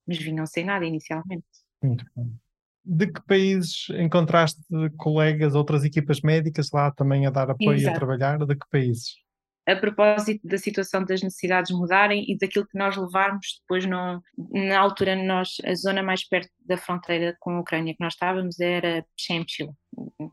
Mas 0.06 0.18
vinham 0.18 0.44
sem 0.46 0.64
nada 0.64 0.84
inicialmente. 0.84 1.46
Muito 1.80 2.04
bom. 2.16 2.30
De 2.84 3.06
que 3.06 3.22
países 3.24 3.86
encontraste 3.90 4.60
colegas, 4.96 5.54
outras 5.54 5.84
equipas 5.84 6.20
médicas 6.20 6.70
lá 6.72 6.90
também 6.90 7.24
a 7.26 7.30
dar 7.30 7.48
apoio 7.48 7.78
Exato. 7.78 7.96
a 7.96 7.98
trabalhar? 7.98 8.38
De 8.38 8.56
que 8.56 8.66
países? 8.68 9.14
A 9.66 9.76
propósito 9.76 10.46
da 10.46 10.58
situação 10.58 11.04
das 11.04 11.22
necessidades 11.22 11.70
mudarem 11.70 12.24
e 12.28 12.36
daquilo 12.36 12.66
que 12.66 12.76
nós 12.76 12.96
levarmos 12.96 13.60
depois 13.60 13.86
no, 13.86 14.22
na 14.50 14.78
altura 14.78 15.14
nós 15.14 15.56
a 15.64 15.74
zona 15.74 16.02
mais 16.02 16.24
perto 16.24 16.50
da 16.60 16.76
fronteira 16.76 17.36
com 17.38 17.50
a 17.52 17.60
Ucrânia 17.60 17.94
que 17.94 18.02
nós 18.02 18.14
estávamos 18.14 18.58
era 18.60 19.04
Przemysl, 19.16 19.70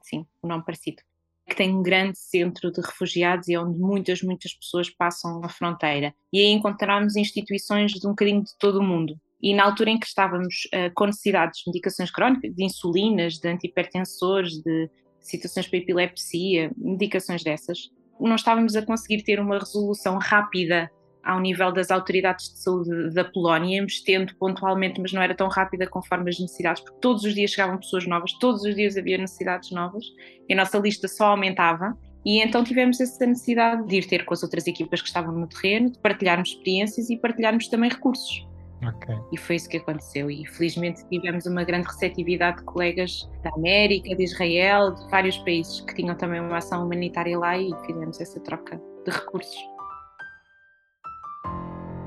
sim, 0.04 0.26
o 0.42 0.48
nome 0.48 0.66
parecido 0.66 1.02
que 1.50 1.56
tem 1.56 1.76
um 1.76 1.82
grande 1.82 2.18
centro 2.18 2.72
de 2.72 2.80
refugiados 2.80 3.48
e 3.50 3.58
onde 3.58 3.78
muitas, 3.80 4.22
muitas 4.22 4.54
pessoas 4.54 4.90
passam 4.90 5.44
a 5.44 5.50
fronteira. 5.50 6.14
E 6.32 6.40
aí 6.40 6.52
encontramos 6.52 7.16
instituições 7.16 7.92
de 7.92 8.06
um 8.06 8.12
bocadinho 8.12 8.44
de 8.44 8.56
todo 8.58 8.80
o 8.80 8.84
mundo. 8.84 9.20
E 9.42 9.54
na 9.54 9.64
altura 9.64 9.90
em 9.90 10.00
que 10.00 10.06
estávamos 10.06 10.68
uh, 10.68 10.94
com 10.94 11.08
necessidades 11.08 11.62
de 11.62 11.72
medicações 11.72 12.12
crónicas, 12.12 12.54
de 12.54 12.64
insulinas, 12.64 13.40
de 13.40 13.50
antipertensores, 13.50 14.62
de 14.62 14.90
situações 15.20 15.68
para 15.68 15.80
epilepsia, 15.80 16.72
medicações 16.78 17.44
dessas, 17.44 17.90
não 18.28 18.36
estávamos 18.36 18.76
a 18.76 18.82
conseguir 18.82 19.24
ter 19.24 19.40
uma 19.40 19.58
resolução 19.58 20.18
rápida 20.18 20.92
ao 21.24 21.40
nível 21.40 21.72
das 21.72 21.92
autoridades 21.92 22.50
de 22.50 22.60
saúde 22.60 23.14
da 23.14 23.24
Polónia, 23.24 23.78
íamos 23.78 24.02
tendo 24.02 24.34
pontualmente, 24.36 25.00
mas 25.02 25.12
não 25.12 25.22
era 25.22 25.36
tão 25.36 25.48
rápida 25.48 25.86
conforme 25.86 26.30
as 26.30 26.40
necessidades, 26.40 26.82
porque 26.82 27.00
todos 27.00 27.24
os 27.24 27.34
dias 27.34 27.52
chegavam 27.52 27.78
pessoas 27.78 28.08
novas, 28.08 28.34
todos 28.40 28.64
os 28.64 28.76
dias 28.76 28.98
havia 28.98 29.18
necessidades 29.18 29.72
novas, 29.72 30.06
e 30.48 30.54
a 30.54 30.56
nossa 30.56 30.80
lista 30.80 31.08
só 31.08 31.28
aumentava. 31.28 31.98
E 32.26 32.42
então 32.42 32.64
tivemos 32.64 33.00
essa 33.00 33.26
necessidade 33.26 33.86
de 33.88 33.98
ir 33.98 34.08
ter 34.08 34.26
com 34.26 34.34
as 34.34 34.44
outras 34.44 34.68
equipas 34.68 35.02
que 35.02 35.08
estavam 35.08 35.34
no 35.34 35.48
terreno, 35.48 35.92
de 35.92 36.00
partilharmos 36.00 36.50
experiências 36.50 37.10
e 37.10 37.18
partilharmos 37.18 37.68
também 37.68 37.90
recursos. 37.90 38.49
Okay. 38.88 39.18
E 39.32 39.38
foi 39.38 39.58
isso 39.58 39.70
que 39.70 39.78
aconteceu. 39.78 40.32
E 40.32 40.46
felizmente 40.46 41.06
tivemos 41.10 41.46
uma 41.46 41.64
grande 41.64 41.88
receptividade 41.88 42.58
de 42.58 42.64
colegas 42.64 43.30
da 43.44 43.50
América, 43.52 44.16
de 44.16 44.24
Israel, 44.24 44.94
de 44.94 45.10
vários 45.10 45.38
países 45.40 45.82
que 45.82 45.96
tinham 45.96 46.16
também 46.16 46.40
uma 46.40 46.58
ação 46.58 46.86
humanitária 46.86 47.38
lá 47.38 47.58
e 47.58 47.72
fizemos 47.86 48.20
essa 48.22 48.40
troca 48.40 48.82
de 49.06 49.12
recursos. 49.12 49.60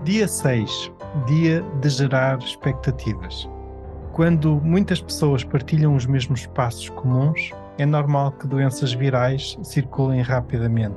Dia 0.05 0.27
6 0.27 0.93
Dia 1.27 1.63
de 1.81 1.89
gerar 1.91 2.39
expectativas. 2.39 3.49
Quando 4.13 4.61
muitas 4.63 5.01
pessoas 5.01 5.45
partilham 5.45 5.95
os 5.95 6.07
mesmos 6.07 6.47
passos 6.47 6.89
comuns, 6.89 7.51
é 7.79 7.85
normal 7.85 8.33
que 8.33 8.47
doenças 8.47 8.93
virais 8.95 9.59
circulem 9.63 10.23
rapidamente 10.23 10.97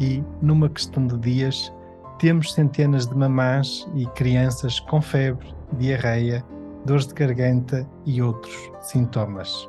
e, 0.00 0.22
numa 0.40 0.68
questão 0.68 1.06
de 1.06 1.18
dias, 1.18 1.72
temos 2.18 2.52
centenas 2.52 3.06
de 3.06 3.14
mamãs 3.14 3.88
e 3.94 4.06
crianças 4.06 4.80
com 4.80 5.00
febre, 5.00 5.48
diarreia, 5.78 6.44
dores 6.84 7.06
de 7.06 7.14
garganta 7.14 7.88
e 8.04 8.20
outros 8.20 8.54
sintomas. 8.80 9.68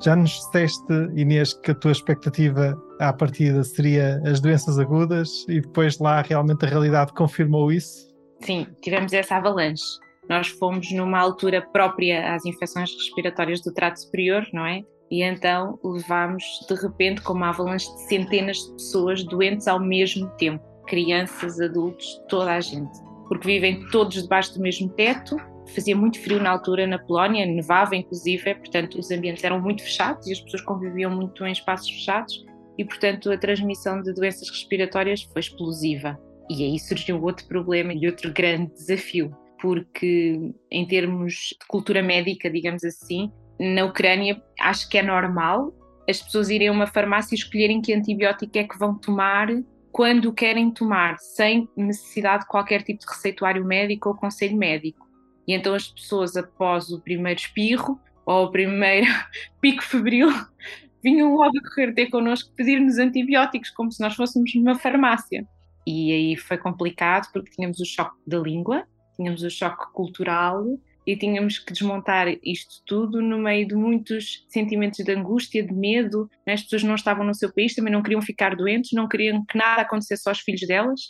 Já 0.00 0.16
nos 0.16 0.30
disseste, 0.30 0.92
Inês, 1.14 1.54
que 1.54 1.70
a 1.70 1.74
tua 1.74 1.92
expectativa 1.92 2.76
à 2.98 3.12
partida 3.12 3.62
seria 3.62 4.20
as 4.24 4.40
doenças 4.40 4.78
agudas 4.78 5.44
e 5.48 5.60
depois 5.60 5.98
lá 5.98 6.22
realmente 6.22 6.64
a 6.64 6.68
realidade 6.68 7.12
confirmou 7.12 7.70
isso? 7.70 8.12
Sim, 8.40 8.66
tivemos 8.82 9.12
essa 9.12 9.36
avalanche. 9.36 9.84
Nós 10.28 10.48
fomos 10.48 10.90
numa 10.92 11.18
altura 11.18 11.62
própria 11.72 12.34
às 12.34 12.44
infecções 12.44 12.92
respiratórias 12.92 13.60
do 13.60 13.72
trato 13.72 14.00
superior, 14.00 14.44
não 14.52 14.66
é? 14.66 14.82
E 15.10 15.22
então 15.22 15.78
levámos 15.84 16.42
de 16.68 16.74
repente 16.74 17.22
com 17.22 17.34
uma 17.34 17.50
avalanche 17.50 17.86
de 17.94 18.02
centenas 18.08 18.56
de 18.58 18.72
pessoas 18.72 19.22
doentes 19.24 19.68
ao 19.68 19.78
mesmo 19.78 20.28
tempo 20.30 20.71
crianças, 20.86 21.60
adultos, 21.60 22.22
toda 22.28 22.52
a 22.52 22.60
gente, 22.60 22.98
porque 23.28 23.46
vivem 23.46 23.86
todos 23.90 24.22
debaixo 24.22 24.54
do 24.54 24.60
mesmo 24.60 24.88
teto. 24.90 25.36
Fazia 25.74 25.96
muito 25.96 26.20
frio 26.20 26.42
na 26.42 26.50
altura 26.50 26.86
na 26.86 26.98
Polónia, 26.98 27.46
nevava 27.46 27.94
inclusive, 27.94 28.54
portanto 28.56 28.98
os 28.98 29.10
ambientes 29.10 29.44
eram 29.44 29.60
muito 29.60 29.82
fechados 29.82 30.26
e 30.26 30.32
as 30.32 30.40
pessoas 30.40 30.62
conviviam 30.62 31.10
muito 31.10 31.46
em 31.46 31.52
espaços 31.52 31.88
fechados 31.88 32.44
e, 32.78 32.84
portanto, 32.84 33.30
a 33.30 33.38
transmissão 33.38 34.02
de 34.02 34.12
doenças 34.12 34.48
respiratórias 34.48 35.22
foi 35.22 35.40
explosiva. 35.40 36.18
E 36.50 36.64
aí 36.64 36.78
surgiu 36.78 37.22
outro 37.22 37.46
problema 37.46 37.92
e 37.92 38.06
outro 38.06 38.32
grande 38.32 38.72
desafio, 38.72 39.34
porque 39.60 40.52
em 40.70 40.86
termos 40.86 41.50
de 41.60 41.66
cultura 41.68 42.02
médica, 42.02 42.50
digamos 42.50 42.82
assim, 42.84 43.30
na 43.60 43.84
Ucrânia 43.84 44.42
acho 44.60 44.88
que 44.88 44.98
é 44.98 45.02
normal 45.02 45.72
as 46.08 46.20
pessoas 46.20 46.50
irem 46.50 46.68
a 46.68 46.72
uma 46.72 46.86
farmácia 46.86 47.34
e 47.34 47.38
escolherem 47.38 47.80
que 47.80 47.94
antibiótico 47.94 48.58
é 48.58 48.64
que 48.64 48.76
vão 48.76 48.98
tomar 48.98 49.48
quando 49.92 50.32
querem 50.32 50.70
tomar, 50.70 51.18
sem 51.18 51.68
necessidade 51.76 52.44
de 52.44 52.48
qualquer 52.48 52.82
tipo 52.82 53.00
de 53.00 53.06
receituário 53.06 53.64
médico 53.64 54.08
ou 54.08 54.14
conselho 54.16 54.56
médico. 54.56 55.06
E 55.46 55.52
então 55.52 55.74
as 55.74 55.86
pessoas, 55.86 56.36
após 56.36 56.88
o 56.90 57.00
primeiro 57.00 57.38
espirro 57.38 58.00
ou 58.24 58.46
o 58.46 58.50
primeiro 58.50 59.06
pico 59.60 59.82
febril, 59.82 60.28
vinham 61.04 61.34
logo 61.34 61.52
correr 61.74 61.92
ter 61.92 62.06
connosco 62.06 62.50
pedir-nos 62.56 62.98
antibióticos, 62.98 63.70
como 63.70 63.92
se 63.92 64.00
nós 64.00 64.14
fôssemos 64.14 64.54
numa 64.54 64.76
farmácia. 64.76 65.46
E 65.86 66.12
aí 66.12 66.36
foi 66.36 66.56
complicado 66.56 67.28
porque 67.32 67.50
tínhamos 67.50 67.78
o 67.80 67.84
choque 67.84 68.16
da 68.26 68.38
língua, 68.38 68.86
tínhamos 69.16 69.42
o 69.42 69.50
choque 69.50 69.92
cultural 69.92 70.64
e 71.06 71.16
tínhamos 71.16 71.58
que 71.58 71.72
desmontar 71.72 72.28
isto 72.42 72.82
tudo 72.86 73.20
no 73.20 73.38
meio 73.38 73.66
de 73.66 73.74
muitos 73.74 74.44
sentimentos 74.48 75.04
de 75.04 75.12
angústia, 75.12 75.62
de 75.62 75.72
medo. 75.72 76.28
Né? 76.46 76.54
As 76.54 76.62
pessoas 76.62 76.82
não 76.84 76.94
estavam 76.94 77.24
no 77.24 77.34
seu 77.34 77.52
país, 77.52 77.74
também 77.74 77.92
não 77.92 78.02
queriam 78.02 78.22
ficar 78.22 78.54
doentes, 78.54 78.92
não 78.92 79.08
queriam 79.08 79.44
que 79.44 79.58
nada 79.58 79.82
acontecesse 79.82 80.28
aos 80.28 80.40
filhos 80.40 80.66
delas. 80.66 81.00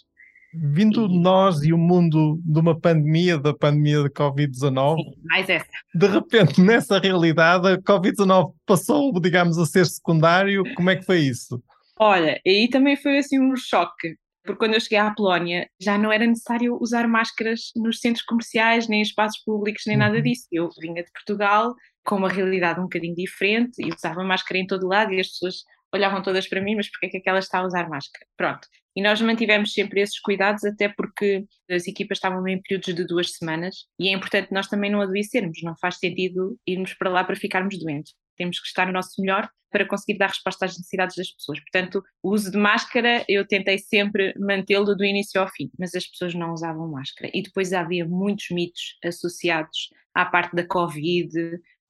Vindo 0.55 1.07
e... 1.07 1.19
nós 1.19 1.63
e 1.63 1.73
o 1.73 1.79
mundo 1.79 2.39
de 2.45 2.61
uma 2.61 2.79
pandemia, 2.79 3.39
da 3.39 3.55
pandemia 3.55 4.03
de 4.03 4.11
Covid-19, 4.11 4.97
mais 5.25 5.49
essa. 5.49 5.67
De 5.95 6.07
repente, 6.07 6.61
nessa 6.61 6.99
realidade, 6.99 7.69
a 7.69 7.79
Covid-19 7.79 8.53
passou, 8.67 9.13
digamos, 9.21 9.59
a 9.59 9.65
ser 9.65 9.87
secundário. 9.87 10.63
Como 10.75 10.91
é 10.91 10.97
que 10.97 11.05
foi 11.05 11.21
isso? 11.21 11.63
Olha, 11.99 12.41
aí 12.47 12.69
também 12.69 12.97
foi 12.97 13.19
assim 13.19 13.41
um 13.41 13.57
choque 13.57 14.17
porque 14.45 14.59
quando 14.59 14.75
eu 14.75 14.81
cheguei 14.81 14.99
à 14.99 15.13
Polónia 15.15 15.69
já 15.81 15.97
não 15.97 16.13
era 16.13 16.27
necessário 16.27 16.77
usar 16.81 17.07
máscaras 17.07 17.71
nos 17.77 18.01
centros 18.01 18.25
comerciais, 18.25 18.89
nem 18.89 19.01
em 19.01 19.03
espaços 19.03 19.43
públicos, 19.45 19.83
nem 19.87 19.97
nada 19.97 20.17
uhum. 20.17 20.23
disso. 20.23 20.47
Eu 20.51 20.69
vinha 20.81 21.03
de 21.03 21.11
Portugal 21.13 21.75
com 22.05 22.17
uma 22.17 22.29
realidade 22.29 22.81
um 22.81 22.85
bocadinho 22.85 23.15
diferente 23.15 23.81
e 23.81 23.93
usava 23.93 24.25
máscara 24.25 24.59
em 24.59 24.67
todo 24.67 24.89
lado 24.89 25.13
e 25.13 25.21
as 25.21 25.29
pessoas 25.29 25.57
olhavam 25.95 26.23
todas 26.23 26.49
para 26.49 26.61
mim, 26.61 26.75
mas 26.75 26.91
porquê 26.91 27.07
é 27.07 27.11
que 27.11 27.17
aquela 27.19 27.39
está 27.39 27.59
a 27.59 27.67
usar 27.67 27.89
máscara? 27.89 28.27
Pronto. 28.37 28.67
E 28.97 29.03
nós 29.03 29.21
mantivemos 29.21 29.73
sempre 29.73 30.01
esses 30.01 30.19
cuidados, 30.21 30.65
até 30.65 30.89
porque 30.89 31.45
as 31.71 31.87
equipas 31.87 32.19
estavam 32.19 32.47
em 32.47 32.61
períodos 32.61 32.95
de 32.95 33.07
duas 33.07 33.33
semanas 33.33 33.87
e 33.99 34.09
é 34.09 34.13
importante 34.13 34.53
nós 34.53 34.69
também 34.69 34.91
não 34.91 35.01
adoecermos, 35.01 35.59
não 35.63 35.75
faz 35.81 35.97
sentido 35.97 36.59
irmos 36.67 36.95
para 36.95 37.11
lá 37.11 37.25
para 37.25 37.37
ficarmos 37.37 37.79
doentes. 37.79 38.15
Temos 38.37 38.61
que 38.61 38.67
estar 38.67 38.87
no 38.87 38.93
nosso 38.93 39.21
melhor 39.21 39.49
para 39.73 39.87
conseguir 39.87 40.19
dar 40.19 40.29
resposta 40.29 40.67
às 40.67 40.77
necessidades 40.77 41.17
das 41.17 41.31
pessoas. 41.31 41.59
Portanto, 41.61 42.05
o 42.23 42.31
uso 42.31 42.51
de 42.51 42.59
máscara 42.59 43.25
eu 43.27 43.47
tentei 43.47 43.79
sempre 43.79 44.35
mantê-lo 44.39 44.95
do 44.95 45.05
início 45.05 45.41
ao 45.41 45.49
fim, 45.49 45.71
mas 45.79 45.95
as 45.95 46.07
pessoas 46.07 46.35
não 46.35 46.53
usavam 46.53 46.91
máscara. 46.91 47.31
E 47.35 47.43
depois 47.43 47.73
havia 47.73 48.07
muitos 48.07 48.51
mitos 48.51 48.99
associados 49.05 49.89
à 50.15 50.27
parte 50.27 50.55
da 50.55 50.67
Covid, 50.67 51.33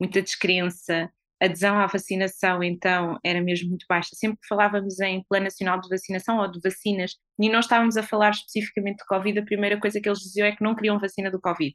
muita 0.01 0.23
descrença. 0.23 1.11
Adesão 1.41 1.77
à 1.77 1.89
vacinação, 1.89 2.63
então, 2.63 3.19
era 3.25 3.41
mesmo 3.41 3.71
muito 3.71 3.85
baixa. 3.89 4.11
Sempre 4.15 4.39
que 4.41 4.47
falávamos 4.47 5.01
em 5.01 5.25
Plano 5.29 5.47
Nacional 5.47 5.81
de 5.81 5.89
Vacinação 5.89 6.39
ou 6.39 6.49
de 6.49 6.61
vacinas, 6.63 7.17
e 7.37 7.49
não 7.49 7.59
estávamos 7.59 7.97
a 7.97 8.03
falar 8.05 8.31
especificamente 8.31 8.99
de 8.99 9.07
Covid, 9.07 9.41
a 9.41 9.45
primeira 9.45 9.81
coisa 9.81 10.01
que 10.01 10.09
eles 10.09 10.21
diziam 10.21 10.47
é 10.47 10.55
que 10.55 10.63
não 10.63 10.77
queriam 10.77 11.01
vacina 11.01 11.33
do 11.33 11.41
Covid 11.41 11.75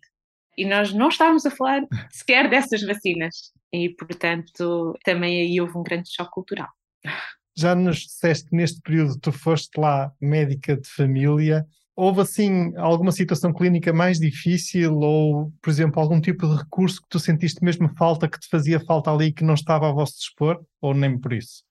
e 0.57 0.65
nós 0.65 0.91
não 0.91 1.09
estávamos 1.09 1.45
a 1.45 1.51
falar 1.51 1.85
sequer 2.09 2.49
dessas 2.49 2.81
vacinas. 2.81 3.51
E, 3.71 3.89
portanto, 3.89 4.97
também 5.03 5.41
aí 5.41 5.61
houve 5.61 5.77
um 5.77 5.83
grande 5.83 6.09
choque 6.11 6.31
cultural. 6.31 6.69
Já 7.55 7.75
nos 7.75 7.97
disseste 7.99 8.49
que 8.49 8.55
neste 8.55 8.81
período 8.81 9.19
tu 9.19 9.31
foste 9.31 9.79
lá 9.79 10.11
médica 10.19 10.75
de 10.75 10.89
família. 10.89 11.65
Houve 11.95 12.21
assim 12.21 12.75
alguma 12.77 13.11
situação 13.11 13.51
clínica 13.51 13.91
mais 13.91 14.19
difícil 14.19 14.95
ou, 14.99 15.51
por 15.61 15.69
exemplo, 15.69 15.99
algum 15.99 16.21
tipo 16.21 16.47
de 16.47 16.55
recurso 16.55 17.01
que 17.01 17.09
tu 17.09 17.19
sentiste 17.19 17.63
mesmo 17.63 17.89
falta, 17.97 18.29
que 18.29 18.39
te 18.39 18.47
fazia 18.47 18.79
falta 18.79 19.11
ali 19.11 19.33
que 19.33 19.43
não 19.43 19.55
estava 19.55 19.89
a 19.89 19.91
vosso 19.91 20.17
dispor? 20.17 20.63
Ou 20.79 20.93
nem 20.93 21.19
por 21.19 21.33
isso? 21.33 21.63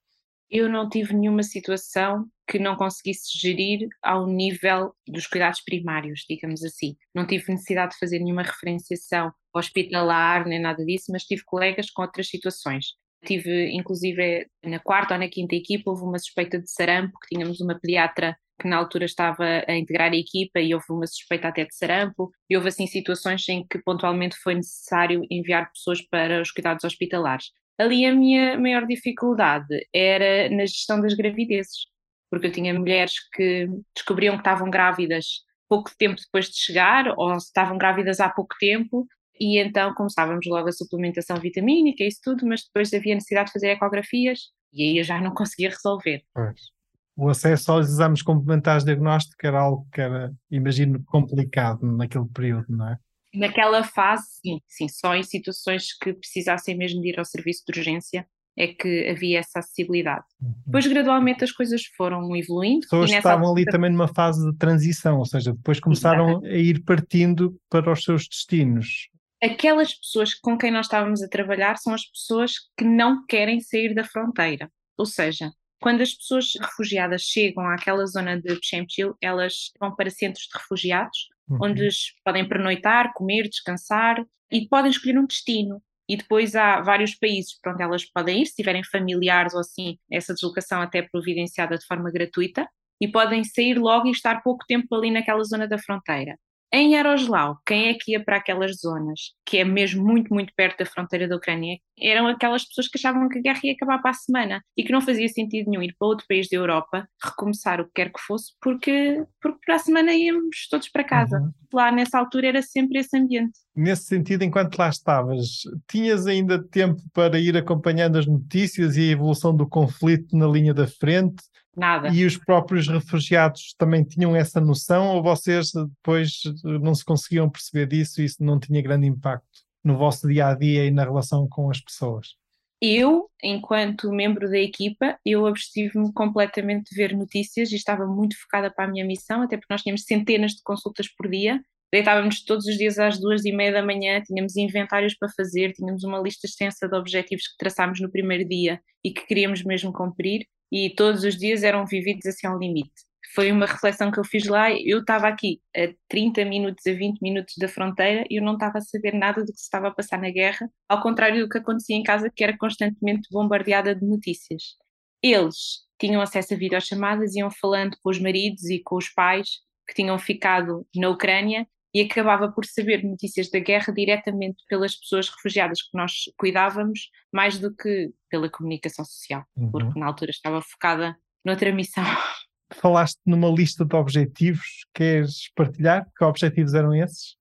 Eu 0.50 0.68
não 0.68 0.88
tive 0.88 1.14
nenhuma 1.14 1.42
situação 1.42 2.26
que 2.46 2.58
não 2.58 2.76
conseguisse 2.76 3.38
gerir 3.38 3.88
ao 4.02 4.26
nível 4.26 4.92
dos 5.06 5.26
cuidados 5.26 5.60
primários, 5.62 6.24
digamos 6.28 6.62
assim. 6.62 6.96
Não 7.14 7.26
tive 7.26 7.52
necessidade 7.52 7.92
de 7.92 7.98
fazer 7.98 8.20
nenhuma 8.20 8.42
referenciação 8.42 9.32
hospitalar 9.54 10.46
nem 10.46 10.60
nada 10.60 10.84
disso, 10.84 11.10
mas 11.10 11.24
tive 11.24 11.42
colegas 11.44 11.90
com 11.90 12.02
outras 12.02 12.28
situações. 12.28 12.86
Tive, 13.24 13.70
inclusive, 13.72 14.46
na 14.64 14.78
quarta 14.78 15.14
ou 15.14 15.20
na 15.20 15.28
quinta 15.28 15.56
equipa, 15.56 15.90
houve 15.90 16.02
uma 16.04 16.18
suspeita 16.18 16.60
de 16.60 16.70
sarampo, 16.70 17.18
que 17.20 17.34
tínhamos 17.34 17.60
uma 17.60 17.78
pediatra 17.78 18.36
que 18.60 18.68
na 18.68 18.76
altura 18.76 19.04
estava 19.04 19.64
a 19.66 19.76
integrar 19.76 20.12
a 20.12 20.16
equipa 20.16 20.60
e 20.60 20.72
houve 20.72 20.86
uma 20.90 21.06
suspeita 21.06 21.48
até 21.48 21.64
de 21.64 21.74
sarampo, 21.74 22.30
e 22.48 22.56
houve 22.56 22.68
assim 22.68 22.86
situações 22.86 23.46
em 23.48 23.66
que 23.66 23.78
pontualmente 23.82 24.36
foi 24.36 24.54
necessário 24.54 25.22
enviar 25.30 25.70
pessoas 25.72 26.00
para 26.02 26.40
os 26.40 26.50
cuidados 26.52 26.84
hospitalares. 26.84 27.46
Ali 27.78 28.06
a 28.06 28.14
minha 28.14 28.58
maior 28.58 28.86
dificuldade 28.86 29.66
era 29.92 30.48
na 30.48 30.64
gestão 30.64 31.00
das 31.00 31.12
gravidezes 31.12 31.84
porque 32.30 32.48
eu 32.48 32.52
tinha 32.52 32.74
mulheres 32.74 33.14
que 33.32 33.68
descobriam 33.94 34.34
que 34.34 34.40
estavam 34.40 34.70
grávidas 34.70 35.44
pouco 35.68 35.90
tempo 35.98 36.16
depois 36.20 36.46
de 36.46 36.56
chegar, 36.56 37.12
ou 37.16 37.36
estavam 37.36 37.76
grávidas 37.76 38.20
há 38.20 38.28
pouco 38.28 38.54
tempo, 38.58 39.06
e 39.38 39.58
então 39.58 39.94
começávamos 39.94 40.46
logo 40.46 40.68
a 40.68 40.72
suplementação 40.72 41.36
vitamínica 41.36 42.02
e 42.02 42.08
isso 42.08 42.20
tudo, 42.22 42.46
mas 42.46 42.64
depois 42.64 42.92
havia 42.92 43.14
necessidade 43.14 43.48
de 43.48 43.52
fazer 43.52 43.68
ecografias 43.68 44.50
e 44.72 44.82
aí 44.82 44.98
eu 44.98 45.04
já 45.04 45.20
não 45.20 45.32
conseguia 45.34 45.70
resolver. 45.70 46.22
Pois. 46.34 46.76
O 47.18 47.30
acesso 47.30 47.72
aos 47.72 47.88
exames 47.88 48.22
complementares 48.22 48.84
de 48.84 48.92
diagnóstico 48.92 49.46
era 49.46 49.58
algo 49.58 49.88
que 49.90 50.00
era, 50.02 50.34
imagino, 50.50 51.02
complicado 51.06 51.86
naquele 51.86 52.26
período, 52.26 52.66
não 52.68 52.90
é? 52.90 52.98
Naquela 53.34 53.82
fase, 53.82 54.24
sim, 54.42 54.60
sim, 54.66 54.88
só 54.88 55.14
em 55.14 55.22
situações 55.22 55.96
que 55.96 56.12
precisassem 56.12 56.76
mesmo 56.76 57.00
de 57.00 57.08
ir 57.08 57.18
ao 57.18 57.24
serviço 57.24 57.62
de 57.66 57.78
urgência 57.78 58.26
é 58.56 58.68
que 58.68 59.08
havia 59.08 59.40
essa 59.40 59.58
acessibilidade. 59.58 60.24
Uhum. 60.40 60.54
Depois, 60.66 60.86
gradualmente, 60.86 61.44
as 61.44 61.52
coisas 61.52 61.84
foram 61.96 62.34
evoluindo. 62.34 62.84
As 62.84 62.90
pessoas 62.90 63.10
estavam 63.10 63.48
altura... 63.48 63.62
ali 63.62 63.70
também 63.70 63.90
numa 63.90 64.08
fase 64.08 64.50
de 64.50 64.56
transição, 64.56 65.18
ou 65.18 65.26
seja, 65.26 65.52
depois 65.52 65.78
começaram 65.78 66.40
a 66.42 66.48
ir 66.48 66.82
partindo 66.82 67.54
para 67.68 67.92
os 67.92 68.02
seus 68.02 68.26
destinos. 68.26 69.08
Aquelas 69.42 69.94
pessoas 69.94 70.34
com 70.34 70.56
quem 70.56 70.70
nós 70.70 70.86
estávamos 70.86 71.22
a 71.22 71.28
trabalhar 71.28 71.76
são 71.76 71.92
as 71.92 72.06
pessoas 72.06 72.54
que 72.76 72.84
não 72.84 73.24
querem 73.26 73.60
sair 73.60 73.94
da 73.94 74.02
fronteira. 74.02 74.70
Ou 74.96 75.04
seja, 75.04 75.52
quando 75.78 76.00
as 76.00 76.14
pessoas 76.14 76.52
refugiadas 76.58 77.22
chegam 77.22 77.68
àquela 77.68 78.06
zona 78.06 78.40
de 78.40 78.58
Pshemchil, 78.58 79.14
elas 79.20 79.70
vão 79.78 79.94
para 79.94 80.08
centros 80.08 80.44
de 80.44 80.58
refugiados, 80.58 81.28
uhum. 81.48 81.58
onde 81.62 81.88
podem 82.24 82.48
pernoitar, 82.48 83.12
comer, 83.12 83.48
descansar 83.48 84.24
e 84.50 84.66
podem 84.66 84.90
escolher 84.90 85.18
um 85.18 85.26
destino. 85.26 85.82
E 86.08 86.16
depois 86.16 86.54
há 86.54 86.80
vários 86.80 87.14
países 87.14 87.58
para 87.60 87.72
onde 87.72 87.82
elas 87.82 88.04
podem 88.04 88.42
ir, 88.42 88.46
se 88.46 88.54
tiverem 88.54 88.82
familiares 88.84 89.54
ou 89.54 89.60
assim, 89.60 89.98
essa 90.10 90.32
deslocação 90.34 90.80
até 90.80 90.98
é 90.98 91.02
providenciada 91.02 91.76
de 91.78 91.86
forma 91.86 92.10
gratuita, 92.10 92.68
e 93.00 93.08
podem 93.08 93.44
sair 93.44 93.78
logo 93.78 94.06
e 94.08 94.10
estar 94.12 94.42
pouco 94.42 94.64
tempo 94.66 94.94
ali 94.94 95.10
naquela 95.10 95.42
zona 95.44 95.68
da 95.68 95.78
fronteira. 95.78 96.38
Em 96.72 96.94
Yaroslavl, 96.94 97.58
quem 97.64 97.88
é 97.88 97.94
que 97.94 98.12
ia 98.12 98.22
para 98.22 98.36
aquelas 98.36 98.78
zonas, 98.80 99.32
que 99.44 99.58
é 99.58 99.64
mesmo 99.64 100.04
muito, 100.04 100.34
muito 100.34 100.52
perto 100.56 100.78
da 100.80 100.86
fronteira 100.86 101.28
da 101.28 101.36
Ucrânia, 101.36 101.78
eram 101.98 102.26
aquelas 102.26 102.64
pessoas 102.64 102.88
que 102.88 102.98
achavam 102.98 103.28
que 103.28 103.38
a 103.38 103.42
guerra 103.42 103.60
ia 103.64 103.72
acabar 103.72 104.02
para 104.02 104.10
a 104.10 104.14
semana 104.14 104.62
e 104.76 104.82
que 104.82 104.92
não 104.92 105.00
fazia 105.00 105.28
sentido 105.28 105.70
nenhum 105.70 105.82
ir 105.82 105.94
para 105.98 106.08
outro 106.08 106.26
país 106.28 106.48
da 106.50 106.56
Europa, 106.56 107.08
recomeçar 107.22 107.80
o 107.80 107.84
que 107.86 107.92
quer 107.94 108.12
que 108.12 108.20
fosse, 108.20 108.52
porque, 108.60 109.24
porque 109.40 109.58
para 109.64 109.76
a 109.76 109.78
semana 109.78 110.12
íamos 110.12 110.66
todos 110.68 110.88
para 110.88 111.04
casa. 111.04 111.38
Uhum. 111.38 111.52
Lá 111.72 111.92
nessa 111.92 112.18
altura 112.18 112.48
era 112.48 112.62
sempre 112.62 112.98
esse 112.98 113.16
ambiente. 113.16 113.58
Nesse 113.74 114.04
sentido, 114.04 114.42
enquanto 114.42 114.76
lá 114.76 114.88
estavas, 114.88 115.62
tinhas 115.88 116.26
ainda 116.26 116.62
tempo 116.62 117.00
para 117.12 117.38
ir 117.38 117.56
acompanhando 117.56 118.18
as 118.18 118.26
notícias 118.26 118.96
e 118.96 119.08
a 119.08 119.12
evolução 119.12 119.54
do 119.54 119.68
conflito 119.68 120.36
na 120.36 120.46
linha 120.46 120.74
da 120.74 120.86
frente? 120.86 121.42
Nada. 121.76 122.08
E 122.08 122.24
os 122.24 122.38
próprios 122.38 122.88
refugiados 122.88 123.74
também 123.76 124.02
tinham 124.02 124.34
essa 124.34 124.60
noção 124.60 125.14
ou 125.14 125.22
vocês 125.22 125.72
depois 125.72 126.40
não 126.64 126.94
se 126.94 127.04
conseguiam 127.04 127.50
perceber 127.50 127.86
disso 127.86 128.22
e 128.22 128.24
isso 128.24 128.42
não 128.42 128.58
tinha 128.58 128.80
grande 128.80 129.06
impacto 129.06 129.46
no 129.84 129.96
vosso 129.96 130.26
dia 130.26 130.48
a 130.48 130.54
dia 130.54 130.86
e 130.86 130.90
na 130.90 131.04
relação 131.04 131.46
com 131.48 131.70
as 131.70 131.80
pessoas? 131.80 132.34
Eu, 132.80 133.30
enquanto 133.42 134.12
membro 134.12 134.50
da 134.50 134.58
equipa, 134.58 135.18
eu 135.24 135.46
abstive-me 135.46 136.12
completamente 136.12 136.90
de 136.90 136.96
ver 136.96 137.16
notícias 137.16 137.72
e 137.72 137.76
estava 137.76 138.06
muito 138.06 138.38
focada 138.40 138.70
para 138.70 138.84
a 138.84 138.88
minha 138.88 139.04
missão, 139.04 139.42
até 139.42 139.56
porque 139.56 139.72
nós 139.72 139.82
tínhamos 139.82 140.04
centenas 140.04 140.52
de 140.52 140.62
consultas 140.62 141.08
por 141.08 141.28
dia, 141.28 141.62
deitávamos 141.90 142.44
todos 142.44 142.66
os 142.66 142.76
dias 142.76 142.98
às 142.98 143.18
duas 143.18 143.44
e 143.46 143.52
meia 143.52 143.72
da 143.72 143.82
manhã, 143.82 144.20
tínhamos 144.20 144.56
inventários 144.56 145.16
para 145.16 145.30
fazer, 145.34 145.72
tínhamos 145.72 146.04
uma 146.04 146.18
lista 146.18 146.46
extensa 146.46 146.86
de 146.86 146.94
objetivos 146.94 147.48
que 147.48 147.56
traçámos 147.56 147.98
no 148.00 148.10
primeiro 148.10 148.46
dia 148.46 148.80
e 149.02 149.10
que 149.10 149.26
queríamos 149.26 149.62
mesmo 149.62 149.92
cumprir, 149.92 150.46
e 150.70 150.90
todos 150.94 151.24
os 151.24 151.36
dias 151.36 151.62
eram 151.62 151.86
vividos 151.86 152.26
assim 152.26 152.46
ao 152.46 152.58
limite. 152.58 153.06
Foi 153.34 153.52
uma 153.52 153.66
reflexão 153.66 154.10
que 154.10 154.18
eu 154.18 154.24
fiz 154.24 154.46
lá. 154.46 154.70
Eu 154.72 155.00
estava 155.00 155.28
aqui 155.28 155.60
a 155.76 155.88
30 156.08 156.44
minutos, 156.44 156.86
a 156.86 156.92
20 156.92 157.20
minutos 157.20 157.54
da 157.58 157.68
fronteira 157.68 158.24
e 158.30 158.38
eu 158.38 158.42
não 158.42 158.54
estava 158.54 158.78
a 158.78 158.80
saber 158.80 159.12
nada 159.12 159.44
do 159.44 159.52
que 159.52 159.58
se 159.58 159.64
estava 159.64 159.88
a 159.88 159.90
passar 159.90 160.20
na 160.20 160.30
guerra, 160.30 160.70
ao 160.88 161.02
contrário 161.02 161.42
do 161.44 161.48
que 161.48 161.58
acontecia 161.58 161.96
em 161.96 162.02
casa, 162.02 162.30
que 162.34 162.42
era 162.42 162.56
constantemente 162.56 163.28
bombardeada 163.30 163.94
de 163.94 164.06
notícias. 164.06 164.76
Eles 165.22 165.84
tinham 166.00 166.20
acesso 166.22 166.54
a 166.54 166.56
videochamadas, 166.56 167.34
iam 167.34 167.50
falando 167.50 167.96
com 168.02 168.10
os 168.10 168.18
maridos 168.18 168.64
e 168.70 168.82
com 168.82 168.96
os 168.96 169.08
pais 169.08 169.60
que 169.86 169.94
tinham 169.94 170.18
ficado 170.18 170.86
na 170.94 171.10
Ucrânia 171.10 171.66
e 171.94 172.02
acabava 172.02 172.50
por 172.50 172.64
saber 172.64 173.02
notícias 173.04 173.50
da 173.50 173.58
guerra 173.58 173.92
diretamente 173.92 174.62
pelas 174.68 174.96
pessoas 174.96 175.28
refugiadas 175.28 175.82
que 175.82 175.96
nós 175.96 176.12
cuidávamos, 176.36 177.10
mais 177.32 177.58
do 177.58 177.74
que 177.74 178.12
pela 178.28 178.50
comunicação 178.50 179.04
social, 179.04 179.44
uhum. 179.56 179.70
porque 179.70 179.98
na 179.98 180.06
altura 180.06 180.30
estava 180.30 180.60
focada 180.60 181.16
noutra 181.44 181.72
missão. 181.72 182.04
Falaste 182.74 183.20
numa 183.24 183.48
lista 183.48 183.84
de 183.84 183.94
objetivos, 183.94 184.86
queres 184.92 185.50
partilhar? 185.54 186.06
Que 186.16 186.24
objetivos 186.24 186.74
eram 186.74 186.92
esses? 186.94 187.36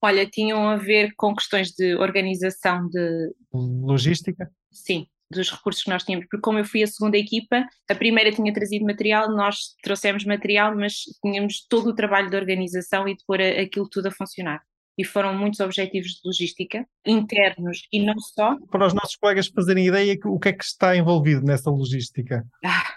Olha, 0.00 0.26
tinham 0.26 0.68
a 0.68 0.76
ver 0.76 1.12
com 1.16 1.34
questões 1.34 1.72
de 1.72 1.94
organização 1.96 2.88
de. 2.88 3.34
Logística? 3.52 4.50
Sim, 4.70 5.06
dos 5.30 5.50
recursos 5.50 5.82
que 5.82 5.90
nós 5.90 6.04
tínhamos, 6.04 6.26
porque 6.26 6.42
como 6.42 6.58
eu 6.58 6.64
fui 6.64 6.82
a 6.82 6.86
segunda 6.86 7.16
equipa, 7.16 7.66
a 7.88 7.94
primeira 7.94 8.32
tinha 8.32 8.52
trazido 8.52 8.84
material, 8.84 9.30
nós 9.30 9.74
trouxemos 9.82 10.24
material, 10.24 10.74
mas 10.76 11.02
tínhamos 11.22 11.66
todo 11.68 11.90
o 11.90 11.94
trabalho 11.94 12.30
de 12.30 12.36
organização 12.36 13.08
e 13.08 13.16
de 13.16 13.24
pôr 13.26 13.40
aquilo 13.40 13.88
tudo 13.88 14.06
a 14.06 14.10
funcionar. 14.10 14.62
E 14.98 15.04
foram 15.04 15.36
muitos 15.36 15.60
objetivos 15.60 16.12
de 16.12 16.20
logística, 16.24 16.86
internos 17.04 17.82
e 17.92 18.02
não 18.02 18.18
só. 18.18 18.56
Para 18.70 18.86
os 18.86 18.94
nossos 18.94 19.16
colegas 19.16 19.46
fazerem 19.48 19.86
ideia, 19.86 20.16
o 20.24 20.38
que 20.38 20.48
é 20.48 20.52
que 20.52 20.64
está 20.64 20.96
envolvido 20.96 21.44
nessa 21.44 21.70
logística? 21.70 22.46
Ah, 22.64 22.94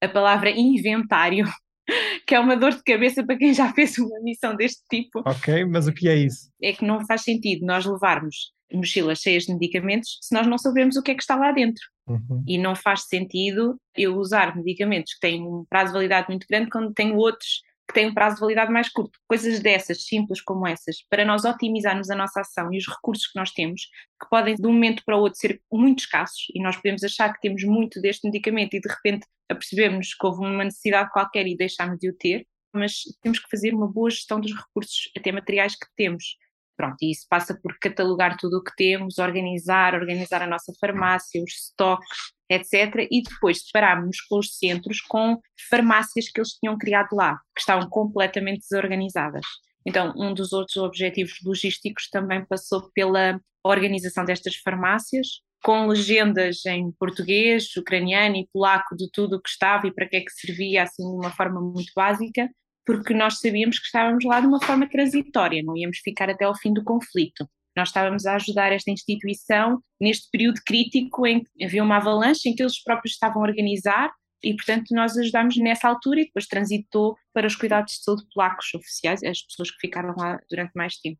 a 0.00 0.08
palavra 0.08 0.50
inventário, 0.50 1.46
que 2.28 2.34
é 2.34 2.38
uma 2.38 2.56
dor 2.56 2.72
de 2.74 2.82
cabeça 2.84 3.24
para 3.24 3.36
quem 3.36 3.52
já 3.52 3.72
fez 3.72 3.98
uma 3.98 4.20
missão 4.20 4.54
deste 4.54 4.82
tipo. 4.88 5.20
Ok, 5.26 5.64
mas 5.64 5.88
o 5.88 5.92
que 5.92 6.08
é 6.08 6.14
isso? 6.14 6.48
É 6.62 6.72
que 6.72 6.84
não 6.84 7.04
faz 7.06 7.22
sentido 7.22 7.66
nós 7.66 7.84
levarmos 7.84 8.53
mochilas 8.72 9.20
cheias 9.20 9.44
de 9.44 9.52
medicamentos 9.52 10.18
se 10.20 10.34
nós 10.34 10.46
não 10.46 10.58
sabemos 10.58 10.96
o 10.96 11.02
que 11.02 11.10
é 11.10 11.14
que 11.14 11.22
está 11.22 11.36
lá 11.36 11.52
dentro. 11.52 11.82
Uhum. 12.06 12.44
E 12.46 12.58
não 12.58 12.74
faz 12.74 13.04
sentido 13.04 13.80
eu 13.96 14.16
usar 14.16 14.56
medicamentos 14.56 15.14
que 15.14 15.20
têm 15.20 15.42
um 15.42 15.64
prazo 15.68 15.88
de 15.88 15.94
validade 15.94 16.28
muito 16.28 16.46
grande 16.48 16.70
quando 16.70 16.92
tenho 16.92 17.16
outros 17.16 17.62
que 17.86 17.94
têm 17.94 18.08
um 18.08 18.14
prazo 18.14 18.36
de 18.36 18.40
validade 18.40 18.72
mais 18.72 18.88
curto. 18.88 19.18
Coisas 19.28 19.60
dessas, 19.60 20.04
simples 20.06 20.40
como 20.40 20.66
essas, 20.66 20.96
para 21.08 21.24
nós 21.24 21.44
otimizarmos 21.44 22.10
a 22.10 22.16
nossa 22.16 22.40
ação 22.40 22.72
e 22.72 22.78
os 22.78 22.88
recursos 22.88 23.26
que 23.26 23.38
nós 23.38 23.50
temos, 23.52 23.82
que 24.20 24.28
podem 24.30 24.54
de 24.54 24.66
um 24.66 24.72
momento 24.72 25.02
para 25.04 25.16
o 25.16 25.20
outro 25.20 25.38
ser 25.38 25.60
muito 25.70 26.00
escassos, 26.00 26.46
e 26.54 26.62
nós 26.62 26.76
podemos 26.76 27.04
achar 27.04 27.32
que 27.32 27.40
temos 27.40 27.62
muito 27.64 28.00
deste 28.00 28.26
medicamento 28.26 28.74
e 28.74 28.80
de 28.80 28.88
repente 28.88 29.26
apercebemos 29.50 30.14
que 30.14 30.26
houve 30.26 30.40
uma 30.40 30.64
necessidade 30.64 31.10
qualquer 31.12 31.46
e 31.46 31.56
deixámos 31.56 31.98
de 31.98 32.08
o 32.08 32.14
ter, 32.14 32.46
mas 32.72 33.02
temos 33.22 33.38
que 33.38 33.48
fazer 33.50 33.74
uma 33.74 33.86
boa 33.86 34.10
gestão 34.10 34.40
dos 34.40 34.52
recursos, 34.52 35.10
até 35.16 35.30
materiais 35.30 35.76
que 35.76 35.86
temos. 35.96 36.36
Pronto, 36.76 36.96
e 37.00 37.12
isso 37.12 37.26
passa 37.28 37.58
por 37.62 37.76
catalogar 37.78 38.36
tudo 38.36 38.58
o 38.58 38.62
que 38.62 38.74
temos, 38.76 39.18
organizar, 39.18 39.94
organizar 39.94 40.42
a 40.42 40.46
nossa 40.46 40.72
farmácia, 40.80 41.42
os 41.42 41.52
estoques, 41.52 42.18
etc. 42.50 43.06
E 43.10 43.22
depois 43.22 43.62
separarmos 43.64 44.20
com 44.22 44.38
os 44.38 44.56
centros 44.58 45.00
com 45.00 45.38
farmácias 45.70 46.28
que 46.28 46.40
eles 46.40 46.50
tinham 46.50 46.76
criado 46.76 47.10
lá, 47.12 47.38
que 47.54 47.60
estavam 47.60 47.88
completamente 47.88 48.66
desorganizadas. 48.68 49.44
Então, 49.86 50.12
um 50.16 50.34
dos 50.34 50.52
outros 50.52 50.76
objetivos 50.78 51.38
logísticos 51.44 52.08
também 52.10 52.44
passou 52.44 52.90
pela 52.92 53.40
organização 53.62 54.24
destas 54.24 54.56
farmácias, 54.56 55.26
com 55.62 55.86
legendas 55.86 56.66
em 56.66 56.90
português, 56.98 57.74
ucraniano 57.76 58.36
e 58.36 58.48
polaco 58.52 58.96
de 58.96 59.08
tudo 59.10 59.36
o 59.36 59.40
que 59.40 59.48
estava 59.48 59.86
e 59.86 59.94
para 59.94 60.08
que 60.08 60.16
é 60.16 60.20
que 60.20 60.30
servia, 60.30 60.82
assim, 60.82 61.02
de 61.02 61.16
uma 61.16 61.30
forma 61.30 61.60
muito 61.60 61.90
básica 61.94 62.50
porque 62.84 63.14
nós 63.14 63.40
sabíamos 63.40 63.78
que 63.78 63.86
estávamos 63.86 64.24
lá 64.24 64.40
de 64.40 64.46
uma 64.46 64.62
forma 64.62 64.88
transitória, 64.88 65.62
não 65.62 65.76
íamos 65.76 65.98
ficar 65.98 66.28
até 66.28 66.44
ao 66.44 66.56
fim 66.56 66.72
do 66.72 66.84
conflito. 66.84 67.48
Nós 67.76 67.88
estávamos 67.88 68.24
a 68.26 68.36
ajudar 68.36 68.72
esta 68.72 68.90
instituição 68.90 69.82
neste 70.00 70.30
período 70.30 70.60
crítico 70.64 71.26
em 71.26 71.42
que 71.42 71.64
havia 71.64 71.82
uma 71.82 71.96
avalanche 71.96 72.48
em 72.48 72.54
que 72.54 72.62
eles 72.62 72.82
próprios 72.82 73.14
estavam 73.14 73.42
a 73.42 73.46
organizar 73.46 74.12
e, 74.42 74.54
portanto, 74.54 74.94
nós 74.94 75.16
ajudámos 75.16 75.56
nessa 75.56 75.88
altura 75.88 76.20
e 76.20 76.24
depois 76.26 76.46
transitou 76.46 77.16
para 77.32 77.46
os 77.46 77.56
cuidados 77.56 77.94
de 77.94 78.04
saúde 78.04 78.24
polacos 78.32 78.72
oficiais, 78.74 79.22
as 79.24 79.42
pessoas 79.42 79.70
que 79.70 79.78
ficaram 79.80 80.14
lá 80.16 80.38
durante 80.50 80.72
mais 80.74 80.96
tempo. 80.98 81.18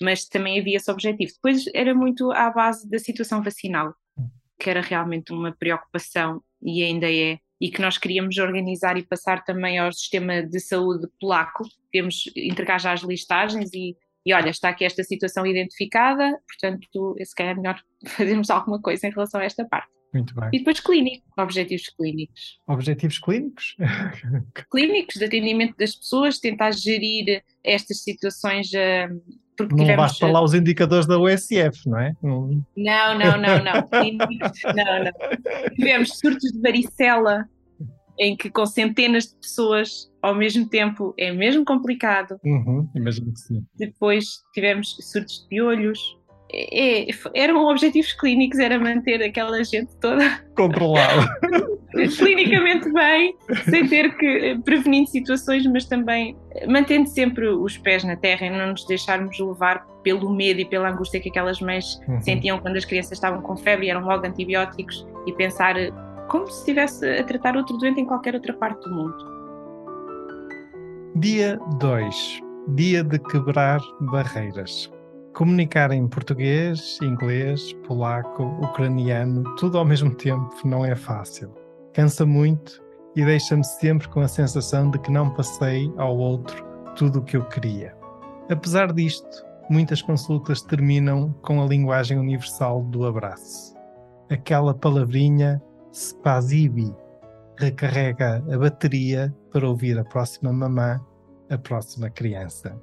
Mas 0.00 0.26
também 0.26 0.60
havia 0.60 0.76
esse 0.76 0.90
objetivo. 0.90 1.32
Depois 1.32 1.64
era 1.74 1.94
muito 1.94 2.30
à 2.32 2.50
base 2.50 2.88
da 2.88 2.98
situação 2.98 3.42
vacinal, 3.42 3.94
que 4.60 4.68
era 4.68 4.82
realmente 4.82 5.32
uma 5.32 5.52
preocupação 5.52 6.42
e 6.62 6.82
ainda 6.82 7.10
é 7.10 7.38
e 7.60 7.70
que 7.70 7.80
nós 7.80 7.98
queríamos 7.98 8.36
organizar 8.38 8.96
e 8.96 9.06
passar 9.06 9.44
também 9.44 9.78
ao 9.78 9.92
sistema 9.92 10.42
de 10.42 10.60
saúde 10.60 11.08
polaco. 11.20 11.64
Temos 11.90 12.30
entregar 12.36 12.78
já 12.78 12.92
as 12.92 13.02
listagens 13.02 13.70
e, 13.72 13.96
e 14.24 14.34
olha, 14.34 14.50
está 14.50 14.68
aqui 14.68 14.84
esta 14.84 15.02
situação 15.02 15.46
identificada, 15.46 16.38
portanto, 16.46 17.16
se 17.22 17.34
calhar 17.34 17.52
é 17.52 17.56
melhor 17.56 17.80
fazermos 18.06 18.50
alguma 18.50 18.80
coisa 18.80 19.06
em 19.06 19.10
relação 19.10 19.40
a 19.40 19.44
esta 19.44 19.64
parte. 19.64 19.96
Muito 20.12 20.34
bem. 20.34 20.48
E 20.52 20.58
depois 20.58 20.80
clínico, 20.80 21.26
objetivos 21.36 21.88
clínicos. 21.90 22.60
Objetivos 22.66 23.18
clínicos? 23.18 23.76
clínicos, 24.70 25.16
de 25.16 25.24
atendimento 25.24 25.76
das 25.76 25.94
pessoas, 25.94 26.38
tentar 26.38 26.72
gerir 26.72 27.42
estas 27.62 28.02
situações 28.02 28.70
uh, 28.72 29.22
porque 29.56 29.74
não 29.74 29.84
tivemos... 29.84 29.96
basta 29.96 30.26
lá 30.26 30.42
os 30.42 30.54
indicadores 30.54 31.06
da 31.06 31.18
USF, 31.18 31.88
não 31.88 31.98
é? 31.98 32.12
Não, 32.22 32.48
não, 32.76 33.18
não, 33.18 33.38
não. 33.38 33.88
não, 34.74 35.04
não. 35.04 35.74
Tivemos 35.74 36.18
surtos 36.18 36.52
de 36.52 36.60
varicela 36.60 37.48
em 38.18 38.36
que 38.36 38.50
com 38.50 38.64
centenas 38.66 39.28
de 39.28 39.36
pessoas 39.36 40.10
ao 40.22 40.34
mesmo 40.34 40.68
tempo 40.68 41.14
é 41.18 41.32
mesmo 41.32 41.64
complicado. 41.64 42.38
Uhum, 42.44 42.88
imagino 42.94 43.32
que 43.32 43.40
sim. 43.40 43.64
Depois 43.76 44.42
tivemos 44.52 44.96
surtos 45.00 45.42
de 45.42 45.48
piolhos. 45.48 46.15
É, 46.52 47.06
eram 47.34 47.66
objetivos 47.66 48.12
clínicos, 48.12 48.58
era 48.58 48.78
manter 48.78 49.22
aquela 49.22 49.62
gente 49.64 49.90
toda 50.00 50.40
controlada, 50.56 51.26
clinicamente 52.16 52.90
bem, 52.92 53.34
sem 53.68 53.88
ter 53.88 54.16
que 54.16 54.58
prevenir 54.64 55.06
situações, 55.08 55.66
mas 55.66 55.86
também 55.86 56.36
mantendo 56.68 57.08
sempre 57.08 57.48
os 57.48 57.76
pés 57.78 58.04
na 58.04 58.16
terra 58.16 58.46
e 58.46 58.50
não 58.50 58.70
nos 58.70 58.86
deixarmos 58.86 59.38
levar 59.38 59.84
pelo 60.02 60.32
medo 60.32 60.60
e 60.60 60.64
pela 60.64 60.90
angústia 60.90 61.20
que 61.20 61.28
aquelas 61.28 61.60
mães 61.60 62.00
uhum. 62.06 62.20
sentiam 62.20 62.58
quando 62.60 62.76
as 62.76 62.84
crianças 62.84 63.12
estavam 63.12 63.42
com 63.42 63.56
febre 63.56 63.86
e 63.86 63.90
eram 63.90 64.04
logo 64.04 64.24
antibióticos 64.24 65.04
e 65.26 65.32
pensar 65.32 65.74
como 66.28 66.46
se 66.48 66.60
estivesse 66.60 67.08
a 67.08 67.24
tratar 67.24 67.56
outro 67.56 67.76
doente 67.76 68.00
em 68.00 68.04
qualquer 68.04 68.34
outra 68.34 68.52
parte 68.52 68.88
do 68.88 68.94
mundo. 68.94 69.36
Dia 71.16 71.58
2. 71.80 72.40
Dia 72.68 73.02
de 73.02 73.18
quebrar 73.18 73.80
barreiras. 74.00 74.90
Comunicar 75.36 75.92
em 75.92 76.08
português, 76.08 76.98
inglês, 77.02 77.74
polaco, 77.86 78.42
ucraniano, 78.62 79.44
tudo 79.56 79.76
ao 79.76 79.84
mesmo 79.84 80.14
tempo 80.14 80.50
não 80.64 80.82
é 80.82 80.96
fácil. 80.96 81.52
Cansa 81.92 82.24
muito 82.24 82.82
e 83.14 83.22
deixa-me 83.22 83.62
sempre 83.62 84.08
com 84.08 84.20
a 84.20 84.28
sensação 84.28 84.90
de 84.90 84.98
que 84.98 85.12
não 85.12 85.28
passei 85.28 85.92
ao 85.98 86.16
outro 86.16 86.64
tudo 86.96 87.18
o 87.18 87.22
que 87.22 87.36
eu 87.36 87.44
queria. 87.44 87.94
Apesar 88.48 88.94
disto, 88.94 89.44
muitas 89.68 90.00
consultas 90.00 90.62
terminam 90.62 91.34
com 91.42 91.62
a 91.62 91.66
linguagem 91.66 92.18
universal 92.18 92.82
do 92.84 93.04
abraço. 93.04 93.76
Aquela 94.30 94.72
palavrinha 94.72 95.62
Spazibi 95.92 96.94
recarrega 97.58 98.42
a 98.50 98.56
bateria 98.56 99.36
para 99.52 99.68
ouvir 99.68 99.98
a 99.98 100.04
próxima 100.04 100.50
mamã, 100.50 100.98
a 101.50 101.58
próxima 101.58 102.08
criança. 102.08 102.74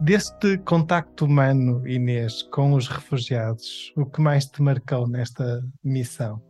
Deste 0.00 0.58
contacto 0.58 1.24
humano, 1.24 1.86
Inês, 1.86 2.42
com 2.42 2.74
os 2.74 2.88
refugiados, 2.88 3.92
o 3.96 4.04
que 4.04 4.20
mais 4.20 4.44
te 4.44 4.60
marcou 4.60 5.06
nesta 5.06 5.64
missão? 5.82 6.42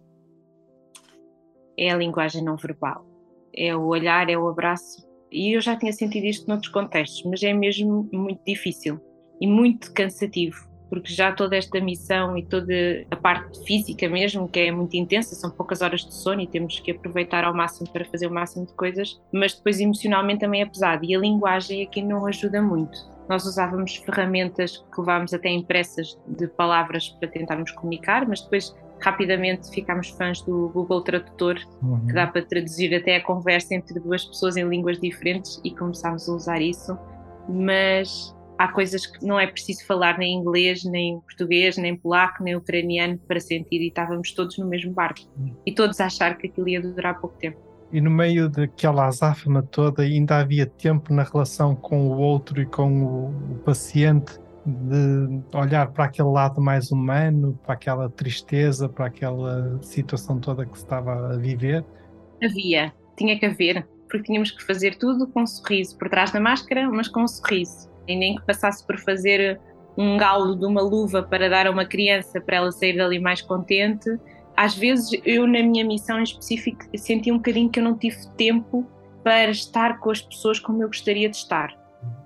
É 1.79 1.91
a 1.91 1.97
linguagem 1.97 2.43
não 2.43 2.57
verbal. 2.57 3.07
É 3.55 3.77
o 3.77 3.87
olhar, 3.87 4.31
é 4.31 4.37
o 4.37 4.49
abraço. 4.49 5.07
E 5.31 5.57
eu 5.57 5.61
já 5.61 5.77
tinha 5.77 5.93
sentido 5.93 6.25
isto 6.25 6.49
noutros 6.49 6.73
contextos, 6.73 7.23
mas 7.25 7.43
é 7.43 7.53
mesmo 7.53 8.09
muito 8.13 8.41
difícil 8.45 8.99
e 9.41 9.47
muito 9.47 9.93
cansativo 9.93 10.75
porque 10.95 11.13
já 11.13 11.33
toda 11.33 11.57
esta 11.57 11.81
missão 11.81 12.39
e 12.39 12.45
toda 12.45 12.73
a 13.11 13.17
parte 13.17 13.65
física 13.65 14.09
mesmo, 14.09 14.49
que 14.49 14.61
é 14.61 14.71
muito 14.71 14.95
intensa, 14.97 15.35
são 15.35 15.51
poucas 15.51 15.83
horas 15.83 16.05
de 16.05 16.15
sono 16.15 16.41
e 16.41 16.47
temos 16.47 16.79
que 16.79 16.93
aproveitar 16.93 17.43
ao 17.43 17.53
máximo 17.53 17.91
para 17.91 18.05
fazer 18.05 18.29
o 18.29 18.33
máximo 18.33 18.65
de 18.65 18.73
coisas, 18.75 19.21
mas 19.33 19.55
depois 19.55 19.81
emocionalmente 19.81 20.41
também 20.41 20.63
é 20.63 20.67
pesado 20.67 21.05
e 21.05 21.13
a 21.13 21.19
linguagem 21.19 21.83
aqui 21.83 22.01
não 22.01 22.27
ajuda 22.27 22.63
muito. 22.63 23.14
Nós 23.29 23.45
usávamos 23.47 23.97
ferramentas 23.97 24.85
que 24.93 25.01
levávamos 25.01 25.33
até 25.33 25.49
impressas 25.49 26.19
de 26.27 26.47
palavras 26.49 27.09
para 27.09 27.29
tentarmos 27.29 27.71
comunicar, 27.73 28.27
mas 28.29 28.43
depois 28.43 28.75
rapidamente 29.01 29.71
ficámos 29.71 30.09
fãs 30.11 30.41
do 30.43 30.69
Google 30.69 31.03
Tradutor, 31.03 31.59
uhum. 31.83 32.07
que 32.07 32.13
dá 32.13 32.27
para 32.27 32.43
traduzir 32.43 32.95
até 32.95 33.17
a 33.17 33.23
conversa 33.23 33.75
entre 33.75 33.99
duas 34.01 34.25
pessoas 34.25 34.57
em 34.57 34.69
línguas 34.69 34.99
diferentes 34.99 35.61
e 35.65 35.75
começámos 35.75 36.29
a 36.29 36.33
usar 36.33 36.61
isso. 36.61 36.97
Mas 37.49 38.35
há 38.59 38.69
coisas 38.69 39.07
que 39.07 39.25
não 39.25 39.39
é 39.39 39.47
preciso 39.47 39.85
falar 39.87 40.19
nem 40.19 40.35
inglês, 40.35 40.85
nem 40.85 41.21
português, 41.21 41.77
nem 41.77 41.97
polaco, 41.97 42.43
nem 42.43 42.57
ucraniano 42.57 43.19
para 43.19 43.41
sentir 43.41 43.81
e 43.81 43.89
estávamos 43.89 44.33
todos 44.33 44.57
no 44.59 44.67
mesmo 44.67 44.93
barco 44.93 45.21
e 45.67 45.73
todos 45.73 46.01
a 46.01 46.07
achar 46.07 46.37
que 46.39 46.47
aquilo 46.47 46.69
ia 46.69 46.81
durar 46.81 47.21
pouco 47.21 47.37
tempo. 47.39 47.59
E 47.93 48.01
no 48.01 48.11
meio 48.11 48.49
daquela 48.49 49.07
azáfama 49.07 49.63
toda 49.63 50.03
ainda 50.03 50.39
havia 50.39 50.67
tempo 50.67 51.13
na 51.13 51.23
relação 51.23 51.77
com 51.77 52.09
o 52.09 52.19
outro 52.19 52.61
e 52.61 52.67
com 52.67 53.05
o, 53.05 53.27
o 53.53 53.59
paciente 53.65 54.39
de 54.67 55.57
olhar 55.57 55.91
para 55.93 56.05
aquele 56.07 56.29
lado 56.29 56.61
mais 56.61 56.91
humano, 56.91 57.59
para 57.63 57.75
aquela 57.75 58.09
tristeza, 58.09 58.89
para 58.89 59.07
aquela 59.07 59.79
situação 59.83 60.41
toda 60.41 60.65
que 60.65 60.77
se 60.77 60.85
estava 60.85 61.35
a 61.35 61.37
viver? 61.37 61.85
Havia, 62.43 62.93
tinha 63.17 63.39
que 63.39 63.47
haver, 63.47 63.87
porque 64.09 64.25
tínhamos 64.25 64.51
que 64.51 64.65
fazer 64.65 64.97
tudo 64.97 65.27
com 65.29 65.43
um 65.43 65.47
sorriso, 65.47 65.97
por 65.99 66.09
trás 66.09 66.33
da 66.33 66.41
máscara, 66.41 66.89
mas 66.91 67.09
com 67.09 67.23
um 67.23 67.29
sorriso 67.29 67.93
e 68.07 68.17
nem 68.17 68.37
que 68.37 68.43
passasse 68.43 68.87
por 68.87 68.99
fazer 68.99 69.61
um 69.97 70.17
galo 70.17 70.57
de 70.57 70.67
uma 70.67 70.83
luva 70.83 71.23
para 71.23 71.49
dar 71.49 71.67
a 71.67 71.71
uma 71.71 71.85
criança 71.85 72.41
para 72.41 72.57
ela 72.57 72.73
sair 72.73 72.97
dali 72.97 73.19
mais 73.19 73.41
contente. 73.41 74.11
Às 74.57 74.75
vezes 74.75 75.11
eu 75.25 75.47
na 75.47 75.63
minha 75.63 75.85
missão 75.85 76.19
em 76.19 76.23
específico 76.23 76.85
senti 76.97 77.33
um 77.33 77.37
bocadinho 77.37 77.71
que 77.71 77.81
eu 77.81 77.85
não 77.85 77.97
tive 77.97 78.17
tempo 78.37 78.87
para 79.23 79.51
estar 79.51 79.99
com 79.99 80.11
as 80.11 80.21
pessoas 80.21 80.61
como 80.61 80.83
eu 80.83 80.89
gostaria 80.89 81.29
de 81.29 81.37
estar. 81.37 81.75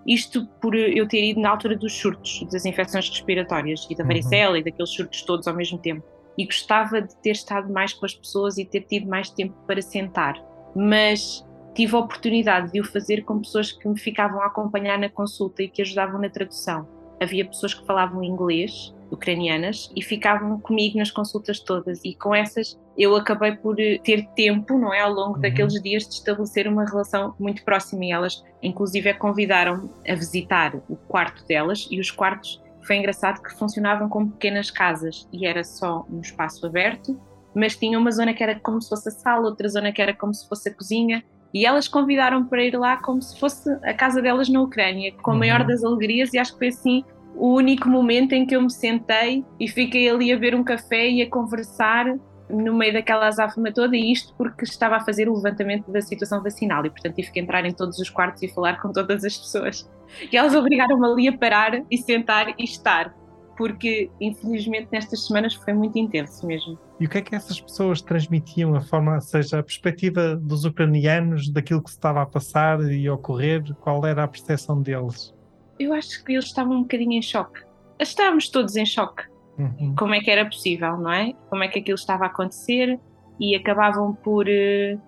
Isto 0.06 0.46
por 0.60 0.74
eu 0.74 1.06
ter 1.06 1.22
ido 1.22 1.40
na 1.40 1.50
altura 1.50 1.76
dos 1.76 1.92
surtos, 1.92 2.44
das 2.50 2.64
infecções 2.64 3.08
respiratórias 3.08 3.86
e 3.90 3.94
da 3.94 4.02
uhum. 4.02 4.08
varicela 4.08 4.52
uhum. 4.52 4.56
e 4.58 4.64
daqueles 4.64 4.90
surtos 4.90 5.22
todos 5.22 5.46
ao 5.46 5.54
mesmo 5.54 5.78
tempo. 5.78 6.02
E 6.36 6.44
gostava 6.44 7.02
de 7.02 7.14
ter 7.16 7.32
estado 7.32 7.72
mais 7.72 7.92
com 7.92 8.06
as 8.06 8.14
pessoas 8.14 8.58
e 8.58 8.64
ter 8.64 8.82
tido 8.82 9.06
mais 9.08 9.28
tempo 9.28 9.54
para 9.66 9.82
sentar. 9.82 10.34
Mas 10.74 11.44
tive 11.74 11.94
a 11.94 11.98
oportunidade 11.98 12.72
de 12.72 12.80
o 12.80 12.84
fazer 12.84 13.22
com 13.22 13.38
pessoas 13.38 13.70
que 13.70 13.88
me 13.88 13.98
ficavam 13.98 14.40
a 14.40 14.46
acompanhar 14.46 14.98
na 14.98 15.08
consulta 15.08 15.62
e 15.62 15.68
que 15.68 15.82
ajudavam 15.82 16.20
na 16.20 16.30
tradução. 16.30 16.88
Havia 17.20 17.44
pessoas 17.44 17.74
que 17.74 17.84
falavam 17.84 18.22
inglês, 18.22 18.94
ucranianas, 19.10 19.90
e 19.96 20.02
ficavam 20.02 20.60
comigo 20.60 20.98
nas 20.98 21.10
consultas 21.10 21.60
todas. 21.60 22.00
E 22.04 22.14
com 22.14 22.34
essas 22.34 22.78
eu 22.96 23.14
acabei 23.14 23.52
por 23.52 23.78
eh, 23.78 23.98
ter 24.02 24.26
tempo, 24.34 24.76
não 24.76 24.92
é, 24.92 25.00
ao 25.00 25.12
longo 25.12 25.34
uhum. 25.34 25.40
daqueles 25.40 25.80
dias, 25.82 26.02
de 26.02 26.14
estabelecer 26.14 26.66
uma 26.66 26.84
relação 26.84 27.34
muito 27.38 27.64
próxima. 27.64 28.04
E 28.04 28.10
elas, 28.10 28.44
inclusive, 28.62 29.14
convidaram-me 29.14 29.88
a 30.06 30.14
visitar 30.14 30.74
o 30.88 30.96
quarto 30.96 31.46
delas 31.46 31.86
e 31.90 32.00
os 32.00 32.10
quartos. 32.10 32.60
Foi 32.82 32.96
engraçado 32.96 33.42
que 33.42 33.56
funcionavam 33.56 34.08
como 34.08 34.30
pequenas 34.30 34.70
casas 34.70 35.28
e 35.32 35.46
era 35.46 35.62
só 35.62 36.06
um 36.10 36.20
espaço 36.20 36.66
aberto, 36.66 37.20
mas 37.54 37.76
tinha 37.76 37.98
uma 37.98 38.10
zona 38.10 38.34
que 38.34 38.42
era 38.42 38.58
como 38.58 38.80
se 38.80 38.88
fosse 38.88 39.08
a 39.08 39.12
sala, 39.12 39.48
outra 39.48 39.68
zona 39.68 39.92
que 39.92 40.02
era 40.02 40.14
como 40.14 40.34
se 40.34 40.48
fosse 40.48 40.68
a 40.68 40.74
cozinha, 40.74 41.22
e 41.52 41.64
elas 41.64 41.88
convidaram 41.88 42.44
para 42.44 42.62
ir 42.62 42.76
lá 42.76 42.96
como 42.96 43.22
se 43.22 43.38
fosse 43.38 43.70
a 43.82 43.94
casa 43.94 44.20
delas 44.20 44.48
na 44.48 44.60
Ucrânia, 44.60 45.12
com 45.22 45.30
a 45.30 45.34
uhum. 45.34 45.40
maior 45.40 45.64
das 45.64 45.82
alegrias, 45.82 46.32
e 46.32 46.38
acho 46.38 46.52
que 46.52 46.58
foi 46.58 46.68
assim 46.68 47.04
o 47.38 47.54
único 47.54 47.88
momento 47.88 48.32
em 48.32 48.44
que 48.44 48.56
eu 48.56 48.60
me 48.60 48.70
sentei 48.70 49.44
e 49.60 49.68
fiquei 49.68 50.10
ali 50.10 50.32
a 50.32 50.34
beber 50.34 50.56
um 50.56 50.64
café 50.64 51.08
e 51.08 51.22
a 51.22 51.30
conversar 51.30 52.04
no 52.50 52.74
meio 52.74 52.94
daquela 52.94 53.28
azáfama 53.28 53.70
toda, 53.72 53.94
e 53.94 54.10
isto 54.10 54.34
porque 54.36 54.64
estava 54.64 54.96
a 54.96 55.00
fazer 55.00 55.28
o 55.28 55.34
levantamento 55.34 55.90
da 55.92 56.00
situação 56.00 56.42
vacinal, 56.42 56.84
e 56.84 56.90
portanto 56.90 57.14
tive 57.14 57.30
que 57.30 57.38
entrar 57.38 57.64
em 57.64 57.72
todos 57.72 57.98
os 57.98 58.10
quartos 58.10 58.42
e 58.42 58.48
falar 58.48 58.80
com 58.80 58.90
todas 58.90 59.24
as 59.24 59.36
pessoas. 59.36 59.88
E 60.32 60.36
elas 60.36 60.54
obrigaram-me 60.54 61.06
ali 61.06 61.28
a 61.28 61.36
parar 61.36 61.82
e 61.90 61.98
sentar 61.98 62.54
e 62.58 62.64
estar, 62.64 63.14
porque 63.56 64.10
infelizmente 64.20 64.88
nestas 64.90 65.26
semanas 65.26 65.54
foi 65.54 65.74
muito 65.74 65.98
intenso 65.98 66.46
mesmo. 66.46 66.78
E 66.98 67.04
o 67.04 67.08
que 67.08 67.18
é 67.18 67.20
que 67.20 67.34
essas 67.34 67.60
pessoas 67.60 68.00
transmitiam, 68.00 68.74
a 68.74 68.80
forma, 68.80 69.20
seja, 69.20 69.58
a 69.58 69.62
perspectiva 69.62 70.34
dos 70.34 70.64
ucranianos 70.64 71.50
daquilo 71.50 71.82
que 71.82 71.90
se 71.90 71.96
estava 71.96 72.22
a 72.22 72.26
passar 72.26 72.80
e 72.90 73.06
a 73.06 73.14
ocorrer? 73.14 73.62
Qual 73.76 74.04
era 74.06 74.24
a 74.24 74.28
percepção 74.28 74.80
deles? 74.80 75.37
Eu 75.78 75.92
acho 75.92 76.24
que 76.24 76.32
eles 76.32 76.46
estavam 76.46 76.78
um 76.78 76.82
bocadinho 76.82 77.12
em 77.12 77.22
choque. 77.22 77.60
Estávamos 77.98 78.48
todos 78.48 78.76
em 78.76 78.86
choque. 78.86 79.24
Uhum. 79.58 79.94
Como 79.96 80.14
é 80.14 80.20
que 80.20 80.30
era 80.30 80.44
possível, 80.44 80.96
não 80.96 81.12
é? 81.12 81.32
Como 81.50 81.62
é 81.64 81.68
que 81.68 81.80
aquilo 81.80 81.96
estava 81.96 82.24
a 82.24 82.26
acontecer 82.28 82.98
e 83.40 83.54
acabavam 83.54 84.14
por. 84.14 84.46
Uh... 84.46 85.00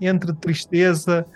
Entre 0.00 0.32
tristeza, 0.34 1.26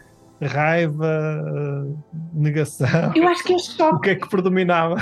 raiva, 0.41 1.97
negação. 2.33 3.13
Eu 3.15 3.27
acho 3.29 3.45
que 3.45 3.55
é 3.55 3.59
choque. 3.59 3.97
O 3.97 4.01
que 4.01 4.11
é 4.11 4.15
que 4.15 4.29
predominava? 4.29 4.97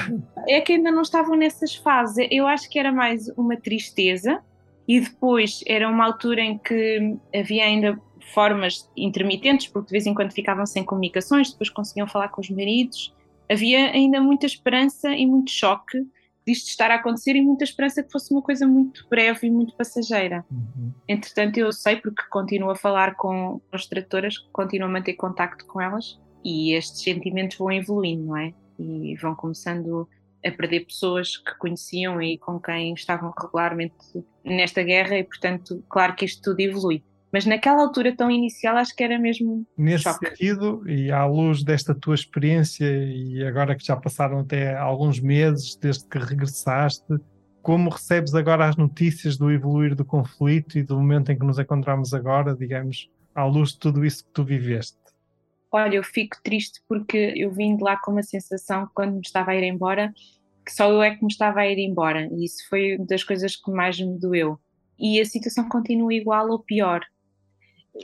É 0.49 0.61
que 0.61 0.73
ainda 0.73 0.91
não 0.91 1.03
estavam 1.03 1.37
nessas 1.37 1.75
fases. 1.75 2.27
Eu 2.31 2.47
acho 2.47 2.69
que 2.69 2.79
era 2.79 2.91
mais 2.91 3.29
uma 3.37 3.57
tristeza 3.57 4.41
e 4.89 5.01
depois 5.01 5.63
era 5.67 5.89
uma 5.89 6.05
altura 6.05 6.41
em 6.41 6.59
que 6.59 7.17
havia 7.35 7.65
ainda 7.65 7.99
formas 8.35 8.89
intermitentes, 8.97 9.69
porque 9.69 9.89
de 9.89 9.93
vez 9.93 10.07
em 10.07 10.15
quando 10.15 10.33
ficavam 10.33 10.65
sem 10.67 10.85
comunicações, 10.85 11.53
depois 11.53 11.71
conseguiam 11.71 12.07
falar 12.07 12.29
com 12.29 12.41
os 12.41 12.51
maridos. 12.51 13.15
Havia 13.51 13.91
ainda 13.91 14.21
muita 14.21 14.47
esperança 14.47 15.11
e 15.11 15.27
muito 15.27 15.51
choque 15.51 16.07
disto 16.47 16.69
estar 16.69 16.91
a 16.91 16.97
acontecer 16.97 17.37
e 17.37 17.43
muita 17.43 17.65
esperança 17.65 18.03
que 18.03 18.11
fosse 18.11 18.33
uma 18.33 18.43
coisa 18.43 18.67
muito 18.67 19.07
breve 19.09 19.47
e 19.47 19.51
muito 19.51 19.75
passageira. 19.75 20.45
Uhum. 20.51 20.93
Entretanto, 21.09 21.59
eu 21.59 21.73
sei 21.73 21.97
porque 21.97 22.23
continuo 22.31 22.71
a 22.71 22.77
falar 22.77 23.15
com 23.15 23.61
as 23.71 23.87
tratoras, 23.87 24.39
continuo 24.53 24.89
a 24.89 24.91
manter 24.91 25.15
contacto 25.15 25.65
com 25.67 25.81
elas 25.81 26.19
e 26.45 26.73
estes 26.75 27.03
sentimentos 27.03 27.57
vão 27.57 27.71
evoluindo, 27.71 28.25
não 28.25 28.37
é? 28.37 28.53
E 28.79 29.15
vão 29.17 29.35
começando 29.35 30.09
a 30.45 30.51
perder 30.51 30.87
pessoas 30.87 31.37
que 31.37 31.57
conheciam 31.59 32.21
e 32.21 32.37
com 32.37 32.59
quem 32.59 32.95
estavam 32.95 33.33
regularmente 33.41 33.95
nesta 34.45 34.83
guerra 34.83 35.19
e, 35.19 35.25
portanto, 35.25 35.85
claro 35.89 36.17
que 36.17 36.25
isto 36.25 36.43
tudo 36.43 36.61
evolui. 36.61 37.05
Mas 37.33 37.47
naquela 37.47 37.83
altura 37.83 38.15
tão 38.15 38.31
inicial 38.31 38.77
acho 38.77 38.95
que 38.95 39.03
era 39.03 39.19
mesmo 39.19 39.67
Nesse 39.77 40.05
choque. 40.05 40.29
sentido, 40.29 40.89
e 40.89 41.11
à 41.11 41.25
luz 41.25 41.65
desta 41.65 41.95
tua 41.95 42.15
experiência 42.15 42.85
e 42.85 43.43
agora 43.45 43.75
que 43.75 43.85
já 43.85 43.97
passaram 43.97 44.41
até 44.41 44.77
alguns 44.77 45.19
meses 45.19 45.75
desde 45.77 46.07
que 46.07 46.19
regressaste, 46.19 47.15
como 47.63 47.89
recebes 47.89 48.35
agora 48.35 48.69
as 48.69 48.77
notícias 48.77 49.39
do 49.39 49.51
evoluir 49.51 49.95
do 49.95 50.05
conflito 50.05 50.77
e 50.79 50.83
do 50.83 50.97
momento 50.97 51.33
em 51.33 51.39
que 51.39 51.47
nos 51.47 51.59
encontramos 51.59 52.13
agora, 52.13 52.55
digamos, 52.55 53.09
à 53.35 53.45
luz 53.45 53.71
de 53.71 53.79
tudo 53.79 54.05
isso 54.05 54.25
que 54.25 54.33
tu 54.33 54.45
viveste? 54.45 54.99
Olha, 55.71 55.97
eu 55.97 56.05
fico 56.05 56.37
triste 56.43 56.83
porque 56.87 57.33
eu 57.35 57.51
vim 57.51 57.77
de 57.77 57.83
lá 57.83 57.97
com 57.97 58.13
uma 58.13 58.23
sensação 58.23 58.87
quando 58.95 59.15
me 59.15 59.21
estava 59.21 59.53
a 59.53 59.57
ir 59.57 59.65
embora 59.65 60.13
que 60.65 60.73
só 60.73 60.91
eu 60.91 61.03
é 61.03 61.15
que 61.15 61.25
me 61.25 61.31
estava 61.33 61.61
a 61.61 61.67
ir 61.67 61.79
embora 61.79 62.29
e 62.31 62.45
isso 62.45 62.69
foi 62.69 62.97
uma 62.97 63.07
das 63.07 63.25
coisas 63.25 63.57
que 63.57 63.71
mais 63.71 63.99
me 63.99 64.19
doeu. 64.19 64.59
E 64.99 65.21
a 65.21 65.25
situação 65.25 65.69
continua 65.69 66.13
igual 66.13 66.51
ou 66.51 66.59
pior. 66.59 67.01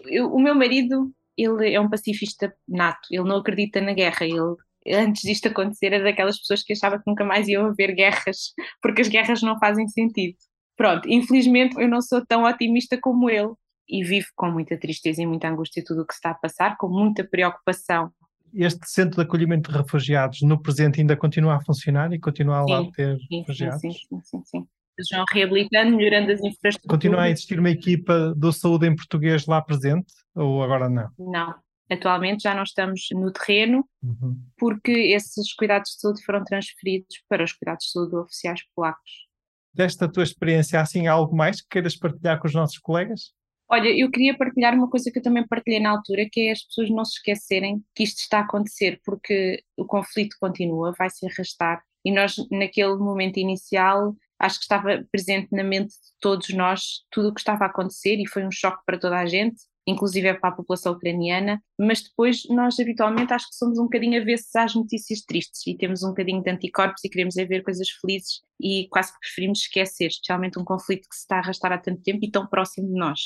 Eu, 0.06 0.32
o 0.32 0.40
meu 0.40 0.54
marido, 0.54 1.12
ele 1.36 1.72
é 1.72 1.80
um 1.80 1.88
pacifista 1.88 2.54
nato, 2.66 3.08
ele 3.10 3.28
não 3.28 3.36
acredita 3.36 3.80
na 3.80 3.92
guerra, 3.92 4.26
ele 4.26 4.56
antes 4.86 5.22
disto 5.22 5.48
acontecer 5.48 5.92
era 5.92 6.02
daquelas 6.02 6.38
pessoas 6.38 6.62
que 6.62 6.72
achava 6.72 6.98
que 6.98 7.04
nunca 7.06 7.24
mais 7.24 7.46
iam 7.48 7.66
haver 7.66 7.94
guerras, 7.94 8.52
porque 8.82 9.02
as 9.02 9.08
guerras 9.08 9.42
não 9.42 9.58
fazem 9.58 9.86
sentido. 9.88 10.36
Pronto, 10.76 11.08
infelizmente 11.08 11.80
eu 11.80 11.88
não 11.88 12.00
sou 12.00 12.24
tão 12.24 12.44
otimista 12.44 12.98
como 13.00 13.28
ele 13.28 13.52
e 13.88 14.04
vivo 14.04 14.28
com 14.36 14.50
muita 14.50 14.78
tristeza 14.78 15.22
e 15.22 15.26
muita 15.26 15.48
angústia 15.48 15.82
tudo 15.84 16.02
o 16.02 16.06
que 16.06 16.12
se 16.12 16.18
está 16.18 16.30
a 16.30 16.34
passar, 16.34 16.76
com 16.76 16.88
muita 16.88 17.24
preocupação 17.24 18.12
este 18.54 18.88
centro 18.88 19.16
de 19.16 19.22
acolhimento 19.22 19.70
de 19.70 19.76
refugiados 19.76 20.42
no 20.42 20.60
presente 20.60 21.00
ainda 21.00 21.16
continua 21.16 21.56
a 21.56 21.60
funcionar 21.60 22.12
e 22.12 22.18
continua 22.18 22.58
a 22.58 22.64
lá 22.64 22.90
ter 22.92 23.18
sim, 23.18 23.40
refugiados? 23.40 23.80
Sim, 23.80 23.92
sim, 23.92 24.20
sim, 24.22 24.42
sim. 24.44 24.66
Eles 24.98 25.08
vão 25.12 25.24
reabilitando, 25.32 25.96
melhorando 25.96 26.32
as 26.32 26.40
infraestruturas. 26.40 26.90
Continua 26.90 27.22
a 27.22 27.30
existir 27.30 27.58
uma 27.58 27.70
equipa 27.70 28.34
do 28.34 28.52
saúde 28.52 28.88
em 28.88 28.96
português 28.96 29.46
lá 29.46 29.62
presente 29.62 30.12
ou 30.34 30.62
agora 30.62 30.88
não? 30.88 31.08
Não. 31.16 31.54
Atualmente 31.90 32.42
já 32.42 32.54
não 32.54 32.64
estamos 32.64 33.06
no 33.12 33.32
terreno 33.32 33.88
uhum. 34.02 34.38
porque 34.58 34.90
esses 34.90 35.54
cuidados 35.54 35.92
de 35.92 36.00
saúde 36.00 36.24
foram 36.24 36.44
transferidos 36.44 37.22
para 37.28 37.44
os 37.44 37.52
cuidados 37.52 37.86
de 37.86 37.92
saúde 37.92 38.16
oficiais 38.16 38.60
polacos. 38.74 39.28
Desta 39.72 40.10
tua 40.10 40.24
experiência, 40.24 40.78
há 40.78 40.82
assim 40.82 41.06
algo 41.06 41.34
mais 41.34 41.62
que 41.62 41.68
queiras 41.70 41.96
partilhar 41.96 42.40
com 42.40 42.48
os 42.48 42.54
nossos 42.54 42.78
colegas? 42.78 43.32
Olha, 43.70 43.88
eu 43.88 44.10
queria 44.10 44.36
partilhar 44.36 44.74
uma 44.74 44.90
coisa 44.90 45.10
que 45.10 45.18
eu 45.18 45.22
também 45.22 45.46
partilhei 45.46 45.78
na 45.78 45.90
altura, 45.90 46.26
que 46.30 46.48
é 46.48 46.52
as 46.52 46.62
pessoas 46.64 46.90
não 46.90 47.04
se 47.04 47.18
esquecerem 47.18 47.82
que 47.94 48.02
isto 48.02 48.18
está 48.18 48.38
a 48.38 48.42
acontecer, 48.42 49.00
porque 49.04 49.62
o 49.76 49.84
conflito 49.84 50.36
continua, 50.40 50.94
vai 50.98 51.08
se 51.10 51.26
arrastar, 51.26 51.82
e 52.04 52.10
nós, 52.10 52.36
naquele 52.50 52.96
momento 52.96 53.36
inicial, 53.38 54.14
acho 54.38 54.58
que 54.58 54.64
estava 54.64 55.04
presente 55.10 55.48
na 55.52 55.64
mente 55.64 55.88
de 55.88 56.12
todos 56.20 56.48
nós 56.50 57.04
tudo 57.10 57.28
o 57.28 57.34
que 57.34 57.40
estava 57.40 57.64
a 57.64 57.68
acontecer, 57.68 58.16
e 58.16 58.28
foi 58.28 58.44
um 58.46 58.50
choque 58.50 58.82
para 58.86 58.98
toda 58.98 59.18
a 59.18 59.26
gente, 59.26 59.56
inclusive 59.86 60.34
para 60.34 60.50
a 60.50 60.52
população 60.52 60.92
ucraniana, 60.92 61.62
mas 61.78 62.02
depois 62.02 62.42
nós 62.50 62.78
habitualmente 62.78 63.32
acho 63.32 63.48
que 63.48 63.56
somos 63.56 63.78
um 63.78 63.84
bocadinho 63.84 64.20
avessos 64.20 64.54
às 64.54 64.74
notícias 64.74 65.22
tristes 65.22 65.66
e 65.66 65.76
temos 65.76 66.02
um 66.02 66.08
bocadinho 66.08 66.42
de 66.42 66.50
anticorpos 66.50 67.02
e 67.04 67.08
queremos 67.08 67.36
é 67.38 67.44
ver 67.46 67.62
coisas 67.62 67.88
felizes 67.88 68.42
e 68.60 68.86
quase 68.90 69.12
que 69.12 69.20
preferimos 69.20 69.60
esquecer, 69.60 70.08
especialmente 70.08 70.58
um 70.58 70.64
conflito 70.64 71.08
que 71.08 71.16
se 71.16 71.22
está 71.22 71.36
a 71.36 71.38
arrastar 71.38 71.72
há 71.72 71.78
tanto 71.78 72.02
tempo 72.02 72.18
e 72.22 72.30
tão 72.30 72.46
próximo 72.46 72.86
de 72.86 72.94
nós. 72.94 73.18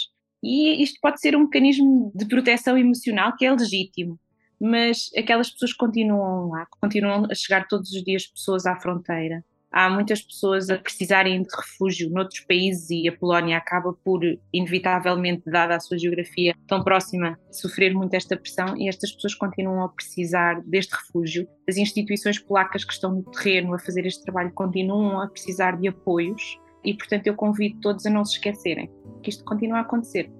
E 0.42 0.82
isto 0.82 0.98
pode 1.00 1.20
ser 1.20 1.36
um 1.36 1.42
mecanismo 1.42 2.12
de 2.14 2.26
proteção 2.26 2.78
emocional 2.78 3.34
que 3.36 3.44
é 3.44 3.52
legítimo, 3.52 4.18
mas 4.60 5.10
aquelas 5.16 5.50
pessoas 5.50 5.72
continuam 5.72 6.50
lá, 6.50 6.66
continuam 6.80 7.26
a 7.28 7.34
chegar 7.34 7.66
todos 7.66 7.90
os 7.90 8.04
dias 8.04 8.26
pessoas 8.26 8.66
à 8.66 8.78
fronteira. 8.78 9.44
Há 9.72 9.88
muitas 9.88 10.20
pessoas 10.20 10.68
a 10.68 10.76
precisarem 10.76 11.42
de 11.42 11.48
refúgio 11.56 12.10
noutros 12.10 12.40
países 12.40 12.90
e 12.90 13.08
a 13.08 13.16
Polónia 13.16 13.56
acaba 13.56 13.94
por, 14.04 14.20
inevitavelmente, 14.52 15.42
dada 15.46 15.76
a 15.76 15.80
sua 15.80 15.98
geografia 15.98 16.54
tão 16.66 16.84
próxima, 16.84 17.38
sofrer 17.50 17.94
muito 17.94 18.14
esta 18.14 18.36
pressão 18.36 18.76
e 18.76 18.86
estas 18.86 19.12
pessoas 19.12 19.34
continuam 19.34 19.82
a 19.82 19.88
precisar 19.88 20.60
deste 20.66 20.94
refúgio. 20.94 21.48
As 21.66 21.78
instituições 21.78 22.38
polacas 22.38 22.84
que 22.84 22.92
estão 22.92 23.14
no 23.14 23.22
terreno 23.22 23.74
a 23.74 23.78
fazer 23.78 24.04
este 24.04 24.22
trabalho 24.22 24.52
continuam 24.52 25.20
a 25.20 25.26
precisar 25.26 25.78
de 25.78 25.88
apoios 25.88 26.58
e, 26.84 26.92
portanto, 26.92 27.26
eu 27.26 27.34
convido 27.34 27.80
todos 27.80 28.04
a 28.04 28.10
não 28.10 28.24
se 28.24 28.34
esquecerem 28.34 28.90
que 29.22 29.30
isto 29.30 29.44
continua 29.44 29.78
a 29.78 29.82
acontecer, 29.82 30.30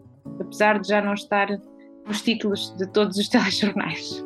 apesar 0.40 0.78
de 0.78 0.88
já 0.88 1.00
não 1.00 1.14
estar 1.14 1.48
nos 2.06 2.20
títulos 2.20 2.76
de 2.76 2.86
todos 2.88 3.16
os 3.16 3.28
telejornais. 3.30 4.24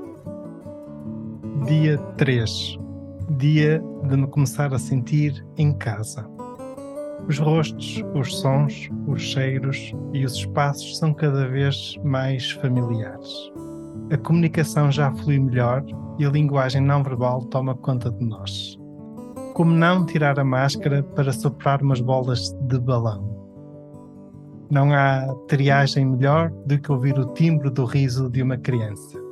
Dia 1.66 1.98
3. 2.16 2.85
Dia 3.28 3.82
de 4.08 4.16
me 4.16 4.26
começar 4.28 4.72
a 4.72 4.78
sentir 4.78 5.44
em 5.56 5.72
casa. 5.72 6.24
Os 7.28 7.40
rostos, 7.40 8.00
os 8.14 8.38
sons, 8.38 8.88
os 9.08 9.20
cheiros 9.20 9.92
e 10.12 10.24
os 10.24 10.34
espaços 10.34 10.96
são 10.96 11.12
cada 11.12 11.48
vez 11.48 11.96
mais 12.04 12.52
familiares. 12.52 13.52
A 14.12 14.16
comunicação 14.16 14.92
já 14.92 15.12
flui 15.12 15.40
melhor 15.40 15.84
e 16.20 16.24
a 16.24 16.30
linguagem 16.30 16.80
não 16.80 17.02
verbal 17.02 17.44
toma 17.46 17.74
conta 17.74 18.12
de 18.12 18.24
nós. 18.24 18.78
Como 19.54 19.72
não 19.72 20.06
tirar 20.06 20.38
a 20.38 20.44
máscara 20.44 21.02
para 21.02 21.32
soprar 21.32 21.82
umas 21.82 22.00
bolas 22.00 22.52
de 22.68 22.78
balão? 22.78 23.28
Não 24.70 24.92
há 24.92 25.34
triagem 25.48 26.06
melhor 26.06 26.52
do 26.64 26.78
que 26.78 26.92
ouvir 26.92 27.18
o 27.18 27.32
timbre 27.34 27.70
do 27.70 27.84
riso 27.86 28.30
de 28.30 28.40
uma 28.40 28.56
criança. 28.56 29.25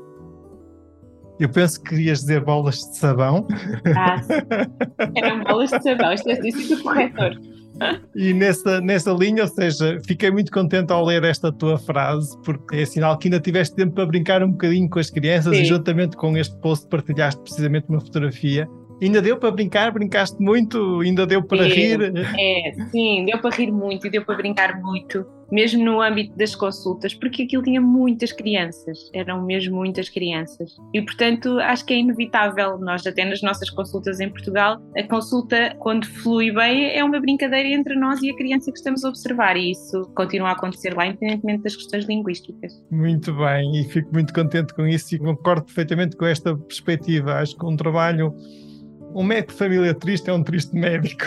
Eu 1.40 1.48
penso 1.48 1.82
que 1.82 1.90
querias 1.90 2.20
dizer 2.20 2.44
bolas 2.44 2.76
de 2.76 2.96
sabão. 2.96 3.46
Ah, 3.96 4.20
eram 5.16 5.42
bolas 5.44 5.70
de 5.70 5.82
sabão, 5.82 6.12
isto 6.12 6.30
é 6.30 6.36
sido 6.36 6.80
o 6.80 6.82
corretor. 6.82 7.38
E 8.14 8.32
nessa, 8.32 8.80
nessa 8.80 9.10
linha, 9.10 9.42
ou 9.42 9.48
seja, 9.48 9.98
fiquei 10.06 10.30
muito 10.30 10.52
contente 10.52 10.92
ao 10.92 11.04
ler 11.04 11.24
esta 11.24 11.50
tua 11.50 11.76
frase, 11.76 12.36
porque 12.44 12.76
é 12.76 12.84
sinal 12.84 13.18
que 13.18 13.26
ainda 13.26 13.40
tiveste 13.40 13.74
tempo 13.74 13.94
para 13.94 14.06
brincar 14.06 14.42
um 14.44 14.52
bocadinho 14.52 14.88
com 14.88 15.00
as 15.00 15.10
crianças 15.10 15.56
Sim. 15.56 15.62
e 15.62 15.64
juntamente 15.64 16.16
com 16.16 16.36
este 16.36 16.56
post 16.60 16.88
partilhaste 16.88 17.40
precisamente 17.42 17.86
uma 17.88 18.00
fotografia 18.00 18.68
Ainda 19.02 19.20
deu 19.20 19.36
para 19.36 19.50
brincar? 19.50 19.92
Brincaste 19.92 20.40
muito? 20.40 21.00
Ainda 21.00 21.26
deu 21.26 21.42
para 21.42 21.64
rir? 21.64 22.00
É, 22.38 22.72
sim, 22.90 23.24
deu 23.26 23.38
para 23.38 23.54
rir 23.54 23.70
muito 23.70 24.06
e 24.06 24.10
deu 24.10 24.24
para 24.24 24.36
brincar 24.36 24.80
muito, 24.80 25.26
mesmo 25.50 25.84
no 25.84 26.00
âmbito 26.00 26.36
das 26.36 26.54
consultas, 26.54 27.12
porque 27.12 27.42
aquilo 27.42 27.62
tinha 27.62 27.80
muitas 27.80 28.32
crianças, 28.32 29.10
eram 29.12 29.44
mesmo 29.44 29.76
muitas 29.76 30.08
crianças. 30.08 30.76
E, 30.92 31.02
portanto, 31.02 31.58
acho 31.60 31.84
que 31.84 31.92
é 31.92 31.98
inevitável. 31.98 32.78
Nós, 32.78 33.06
até 33.06 33.24
nas 33.24 33.42
nossas 33.42 33.68
consultas 33.70 34.20
em 34.20 34.28
Portugal, 34.28 34.80
a 34.96 35.02
consulta, 35.02 35.74
quando 35.80 36.06
flui 36.06 36.50
bem, 36.52 36.96
é 36.96 37.04
uma 37.04 37.20
brincadeira 37.20 37.68
entre 37.68 37.94
nós 37.96 38.22
e 38.22 38.30
a 38.30 38.36
criança 38.36 38.70
que 38.70 38.78
estamos 38.78 39.04
a 39.04 39.08
observar, 39.08 39.56
e 39.56 39.72
isso 39.72 40.02
continua 40.14 40.50
a 40.50 40.52
acontecer 40.52 40.94
lá, 40.94 41.06
independentemente 41.06 41.62
das 41.62 41.76
questões 41.76 42.06
linguísticas. 42.06 42.72
Muito 42.90 43.34
bem, 43.34 43.80
e 43.80 43.84
fico 43.84 44.12
muito 44.12 44.32
contente 44.32 44.72
com 44.72 44.86
isso 44.86 45.14
e 45.14 45.18
concordo 45.18 45.64
perfeitamente 45.64 46.16
com 46.16 46.24
esta 46.24 46.56
perspectiva. 46.56 47.34
Acho 47.34 47.56
que 47.56 47.66
um 47.66 47.76
trabalho 47.76 48.34
um 49.14 49.22
médico 49.22 49.52
de 49.52 49.58
família 49.58 49.94
triste 49.94 50.28
é 50.28 50.32
um 50.32 50.42
triste 50.42 50.74
médico. 50.74 51.24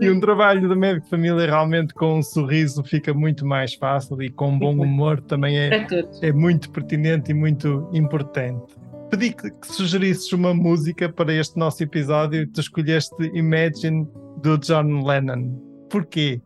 e 0.00 0.10
um 0.10 0.18
trabalho 0.20 0.66
de 0.68 0.74
médico 0.74 1.04
de 1.04 1.10
família 1.10 1.46
realmente 1.46 1.92
com 1.94 2.18
um 2.18 2.22
sorriso 2.22 2.82
fica 2.82 3.12
muito 3.12 3.46
mais 3.46 3.74
fácil 3.74 4.22
e 4.22 4.30
com 4.30 4.48
um 4.48 4.58
bom 4.58 4.72
humor 4.72 5.20
também 5.20 5.58
é, 5.58 5.86
é 6.22 6.32
muito 6.32 6.70
pertinente 6.70 7.30
e 7.30 7.34
muito 7.34 7.88
importante. 7.92 8.74
Pedi 9.10 9.32
que, 9.32 9.50
que 9.50 9.66
sugerisses 9.66 10.32
uma 10.32 10.54
música 10.54 11.08
para 11.08 11.34
este 11.34 11.58
nosso 11.58 11.82
episódio 11.82 12.42
e 12.42 12.46
tu 12.46 12.60
escolheste 12.60 13.14
Imagine 13.34 14.08
do 14.40 14.56
John 14.58 15.04
Lennon. 15.04 15.50
Porquê? 15.90 16.40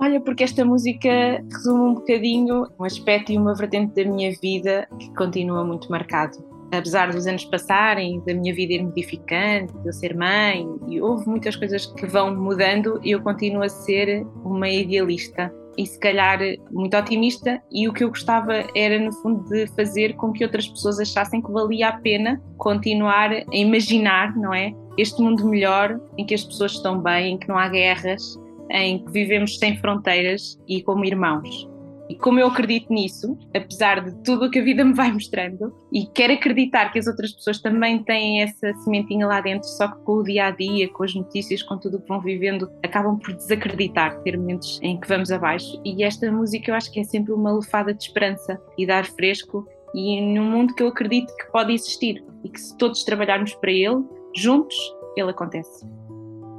Olha, 0.00 0.20
porque 0.20 0.44
esta 0.44 0.64
música 0.64 1.08
resume 1.52 1.90
um 1.90 1.94
bocadinho 1.94 2.66
um 2.78 2.84
aspecto 2.84 3.32
e 3.32 3.38
uma 3.38 3.54
vertente 3.54 3.94
da 3.94 4.10
minha 4.10 4.32
vida 4.40 4.88
que 4.98 5.14
continua 5.14 5.64
muito 5.64 5.90
marcado 5.90 6.55
apesar 6.72 7.12
dos 7.12 7.26
anos 7.26 7.44
passarem, 7.44 8.20
da 8.26 8.34
minha 8.34 8.54
vida 8.54 8.74
ir 8.74 8.82
modificando, 8.82 9.72
de 9.80 9.88
eu 9.88 9.92
ser 9.92 10.14
mãe, 10.16 10.66
e 10.88 11.00
houve 11.00 11.28
muitas 11.28 11.56
coisas 11.56 11.86
que 11.86 12.06
vão 12.06 12.34
mudando, 12.34 13.00
eu 13.04 13.20
continuo 13.20 13.62
a 13.62 13.68
ser 13.68 14.26
uma 14.44 14.68
idealista 14.68 15.52
e 15.78 15.86
se 15.86 15.98
calhar 15.98 16.38
muito 16.70 16.96
otimista 16.96 17.60
e 17.70 17.86
o 17.88 17.92
que 17.92 18.02
eu 18.02 18.08
gostava 18.08 18.64
era 18.74 18.98
no 18.98 19.12
fundo 19.12 19.44
de 19.48 19.66
fazer 19.68 20.14
com 20.14 20.32
que 20.32 20.42
outras 20.42 20.66
pessoas 20.66 20.98
achassem 20.98 21.42
que 21.42 21.50
valia 21.50 21.88
a 21.88 21.98
pena 21.98 22.42
continuar 22.56 23.30
a 23.30 23.44
imaginar, 23.52 24.34
não 24.36 24.54
é? 24.54 24.72
Este 24.96 25.20
mundo 25.20 25.46
melhor 25.46 26.00
em 26.16 26.24
que 26.24 26.34
as 26.34 26.42
pessoas 26.42 26.72
estão 26.72 27.00
bem, 27.00 27.34
em 27.34 27.38
que 27.38 27.48
não 27.48 27.58
há 27.58 27.68
guerras, 27.68 28.38
em 28.70 29.04
que 29.04 29.12
vivemos 29.12 29.58
sem 29.58 29.76
fronteiras 29.76 30.58
e 30.66 30.82
como 30.82 31.04
irmãos. 31.04 31.68
E 32.08 32.14
como 32.14 32.38
eu 32.38 32.46
acredito 32.46 32.92
nisso, 32.92 33.38
apesar 33.54 34.04
de 34.04 34.14
tudo 34.22 34.46
o 34.46 34.50
que 34.50 34.58
a 34.58 34.64
vida 34.64 34.84
me 34.84 34.94
vai 34.94 35.10
mostrando, 35.10 35.74
e 35.92 36.06
quero 36.06 36.32
acreditar 36.32 36.92
que 36.92 36.98
as 36.98 37.06
outras 37.06 37.32
pessoas 37.32 37.60
também 37.60 38.02
têm 38.02 38.42
essa 38.42 38.72
sementinha 38.84 39.26
lá 39.26 39.40
dentro, 39.40 39.68
só 39.68 39.88
que 39.88 40.02
com 40.04 40.12
o 40.12 40.22
dia 40.22 40.46
a 40.46 40.50
dia, 40.50 40.88
com 40.88 41.04
as 41.04 41.14
notícias, 41.14 41.62
com 41.62 41.78
tudo 41.78 41.96
o 41.96 42.00
que 42.00 42.08
vão 42.08 42.20
vivendo, 42.20 42.70
acabam 42.82 43.18
por 43.18 43.34
desacreditar, 43.34 44.20
ter 44.22 44.38
momentos 44.38 44.78
em 44.82 44.98
que 45.00 45.08
vamos 45.08 45.30
abaixo. 45.30 45.80
E 45.84 46.04
esta 46.04 46.30
música 46.30 46.70
eu 46.70 46.74
acho 46.74 46.90
que 46.92 47.00
é 47.00 47.04
sempre 47.04 47.32
uma 47.32 47.52
lefada 47.52 47.92
de 47.92 48.02
esperança 48.02 48.60
e 48.78 48.86
dar 48.86 49.04
fresco, 49.04 49.66
e 49.94 50.20
num 50.20 50.44
mundo 50.44 50.74
que 50.74 50.82
eu 50.82 50.88
acredito 50.88 51.34
que 51.36 51.50
pode 51.50 51.72
existir 51.72 52.22
e 52.44 52.48
que 52.48 52.60
se 52.60 52.76
todos 52.76 53.02
trabalharmos 53.04 53.54
para 53.54 53.70
ele, 53.70 54.04
juntos, 54.36 54.76
ele 55.16 55.30
acontece. 55.30 55.86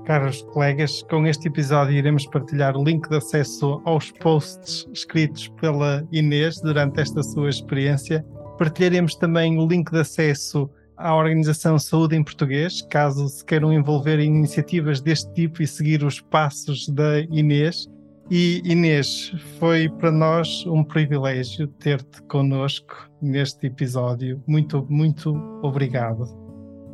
Caros 0.07 0.41
colegas, 0.41 1.03
com 1.03 1.27
este 1.27 1.49
episódio 1.49 1.93
iremos 1.93 2.25
partilhar 2.25 2.77
o 2.77 2.83
link 2.85 3.09
de 3.09 3.17
acesso 3.17 3.81
aos 3.83 4.09
posts 4.09 4.87
escritos 4.93 5.49
pela 5.59 6.07
Inês 6.13 6.61
durante 6.61 7.01
esta 7.01 7.21
sua 7.21 7.49
experiência. 7.49 8.25
Partilharemos 8.57 9.15
também 9.15 9.59
o 9.59 9.67
link 9.67 9.91
de 9.91 9.99
acesso 9.99 10.69
à 10.95 11.13
Organização 11.13 11.77
Saúde 11.77 12.15
em 12.15 12.23
Português, 12.23 12.81
caso 12.83 13.27
se 13.27 13.43
queiram 13.43 13.73
envolver 13.73 14.17
em 14.17 14.33
iniciativas 14.33 15.01
deste 15.01 15.29
tipo 15.33 15.61
e 15.61 15.67
seguir 15.67 16.01
os 16.05 16.21
passos 16.21 16.87
da 16.87 17.19
Inês. 17.29 17.85
E 18.31 18.61
Inês, 18.63 19.33
foi 19.59 19.89
para 19.89 20.09
nós 20.09 20.65
um 20.67 20.85
privilégio 20.85 21.67
ter-te 21.67 22.21
connosco 22.29 23.09
neste 23.21 23.67
episódio. 23.67 24.41
Muito, 24.47 24.87
muito 24.89 25.35
obrigado. 25.61 26.23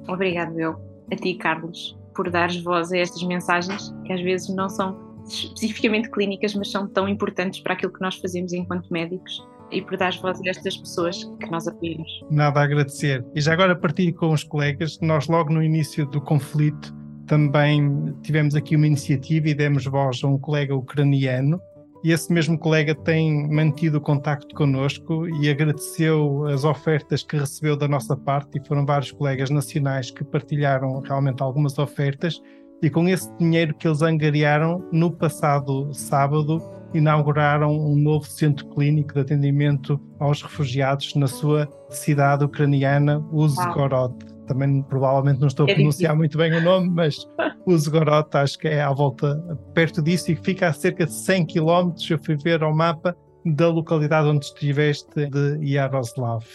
Obrigado 0.08 0.60
eu, 0.60 0.76
a 1.12 1.16
ti, 1.16 1.36
Carlos, 1.36 1.96
por 2.14 2.30
dares 2.30 2.62
voz 2.62 2.92
a 2.92 2.98
estas 2.98 3.24
mensagens 3.24 3.94
que 4.06 4.14
às 4.14 4.22
vezes 4.22 4.50
não 4.50 4.70
são 4.70 5.14
especificamente 5.28 6.10
clínicas, 6.10 6.54
mas 6.54 6.70
são 6.70 6.88
tão 6.88 7.08
importantes 7.08 7.60
para 7.62 7.74
aquilo 7.74 7.92
que 7.92 8.02
nós 8.02 8.16
fazemos 8.16 8.54
enquanto 8.54 8.92
médicos 8.92 9.46
e 9.72 9.82
por 9.82 9.98
dar 9.98 10.12
voz 10.22 10.40
a 10.40 10.50
estas 10.50 10.78
pessoas 10.78 11.24
que 11.40 11.50
nós 11.50 11.68
apoiamos. 11.68 12.24
Nada 12.30 12.60
a 12.60 12.64
agradecer. 12.64 13.26
E 13.34 13.42
já 13.42 13.54
agora 13.54 13.76
partilho 13.76 14.14
com 14.14 14.32
os 14.32 14.44
colegas, 14.44 15.00
nós 15.02 15.28
logo 15.28 15.52
no 15.52 15.64
início 15.64 16.06
do 16.06 16.22
conflito 16.22 16.94
também 17.26 18.14
tivemos 18.22 18.54
aqui 18.54 18.76
uma 18.76 18.86
iniciativa 18.86 19.50
e 19.50 19.54
demos 19.54 19.86
voz 19.86 20.22
a 20.24 20.28
um 20.28 20.38
colega 20.38 20.76
ucraniano 20.76 21.62
e 22.04 22.12
esse 22.12 22.32
mesmo 22.34 22.58
colega 22.58 22.94
tem 22.94 23.48
mantido 23.50 23.98
o 23.98 24.02
contacto 24.02 24.54
connosco 24.54 25.28
e 25.28 25.50
agradeceu 25.50 26.46
as 26.48 26.66
ofertas 26.66 27.24
que 27.24 27.38
recebeu 27.38 27.78
da 27.78 27.88
nossa 27.88 28.16
parte 28.16 28.58
e 28.58 28.68
foram 28.68 28.86
vários 28.86 29.12
colegas 29.12 29.50
nacionais 29.50 30.12
que 30.12 30.24
partilharam 30.24 31.00
realmente 31.00 31.42
algumas 31.42 31.80
ofertas 31.80 32.42
e 32.82 32.90
com 32.90 33.08
esse 33.08 33.34
dinheiro 33.38 33.74
que 33.74 33.88
eles 33.88 34.02
angariaram 34.02 34.86
no 34.92 35.10
passado 35.10 35.94
sábado 35.94 36.62
inauguraram 36.94 37.72
um 37.72 37.96
novo 37.96 38.26
centro 38.26 38.68
clínico 38.68 39.14
de 39.14 39.22
atendimento 39.22 40.00
aos 40.20 40.42
refugiados 40.42 41.16
na 41.16 41.28
sua 41.28 41.68
cidade 41.90 42.44
ucraniana, 42.44 43.20
Uzgorod. 43.32 44.33
Também 44.48 44.82
provavelmente 44.84 45.40
não 45.40 45.48
estou 45.48 45.66
a 45.66 45.72
é 45.72 45.76
pronunciar 45.76 46.16
muito 46.16 46.38
bem 46.38 46.54
o 46.54 46.62
nome, 46.62 46.90
mas 46.90 47.28
Uzgorod 47.66 48.28
acho 48.34 48.58
que 48.58 48.68
é 48.68 48.82
à 48.82 48.92
volta, 48.92 49.36
perto 49.74 50.02
disso 50.02 50.32
e 50.32 50.36
fica 50.36 50.68
a 50.68 50.74
cerca 50.74 51.06
de 51.06 51.14
100 51.14 51.46
km, 51.48 51.94
eu 52.10 52.20
fui 52.24 52.36
ver 52.36 52.64
ao 52.64 52.76
mapa, 52.76 53.16
da 53.46 53.70
localidade 53.70 54.28
onde 54.28 54.46
estiveste 54.46 55.30
de 55.30 55.60
Yaroslav. 55.62 56.46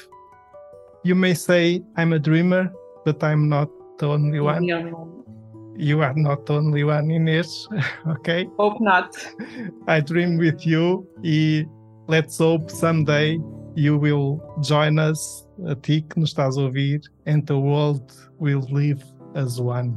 You 1.05 1.17
may 1.17 1.35
say 1.35 1.83
I'm 1.99 2.15
a 2.15 2.19
dreamer, 2.19 2.73
but 3.05 3.23
I'm 3.23 3.49
not 3.49 3.71
the 3.99 4.07
only 4.07 4.41
one 4.41 4.67
you 5.79 6.03
are 6.03 6.15
not 6.15 6.51
only 6.51 6.83
one 6.83 7.09
Inês, 7.09 7.69
ok? 8.07 8.49
Hope 8.59 8.81
not. 8.81 9.17
I 9.89 10.01
dream 10.01 10.37
with 10.37 10.67
you 10.67 11.07
e 11.23 11.67
let's 12.09 12.39
hope 12.39 12.69
someday 12.71 13.39
you 13.77 13.97
will 13.97 14.43
join 14.61 14.99
us, 14.99 15.47
a 15.67 15.75
ti 15.75 16.03
que 16.03 16.21
nos 16.21 16.31
estás 16.31 16.57
a 16.57 16.63
ouvir, 16.63 17.01
and 17.27 17.43
the 17.47 17.55
world 17.55 18.03
will 18.39 18.63
live 18.71 19.03
as 19.35 19.61
one. 19.61 19.95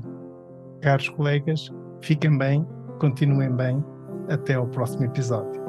Caros 0.81 1.09
colegas, 1.09 1.71
fiquem 2.01 2.37
bem, 2.37 2.65
continuem 2.99 3.55
bem, 3.55 3.83
até 4.29 4.55
ao 4.55 4.67
próximo 4.67 5.05
episódio. 5.05 5.61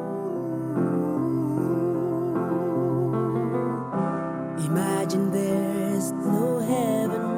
Imagine 4.65 5.31
there's 5.31 6.13
no 6.13 6.61
heaven 6.61 7.33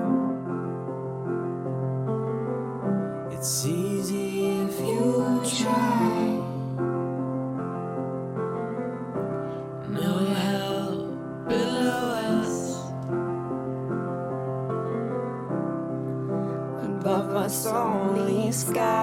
sky. 18.54 18.93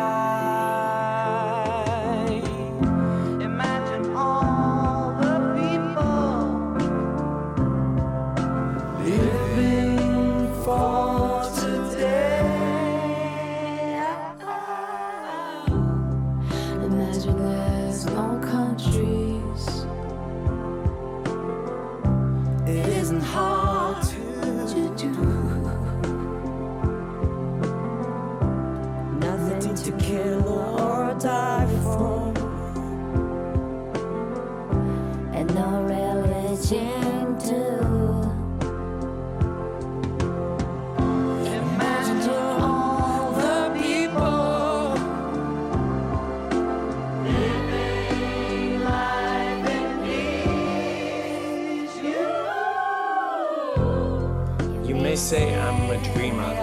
Say 55.15 55.56
I'm 55.56 55.89
a 55.89 55.97
dreamer. 56.13 56.54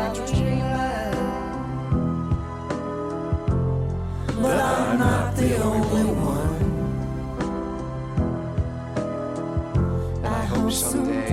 But 4.43 4.61
I'm 4.61 4.99
not 4.99 5.35
the 5.35 5.57
only 5.63 6.05
one. 6.15 6.59
I 10.25 10.45
hope 10.45 10.73
someday 10.73 11.28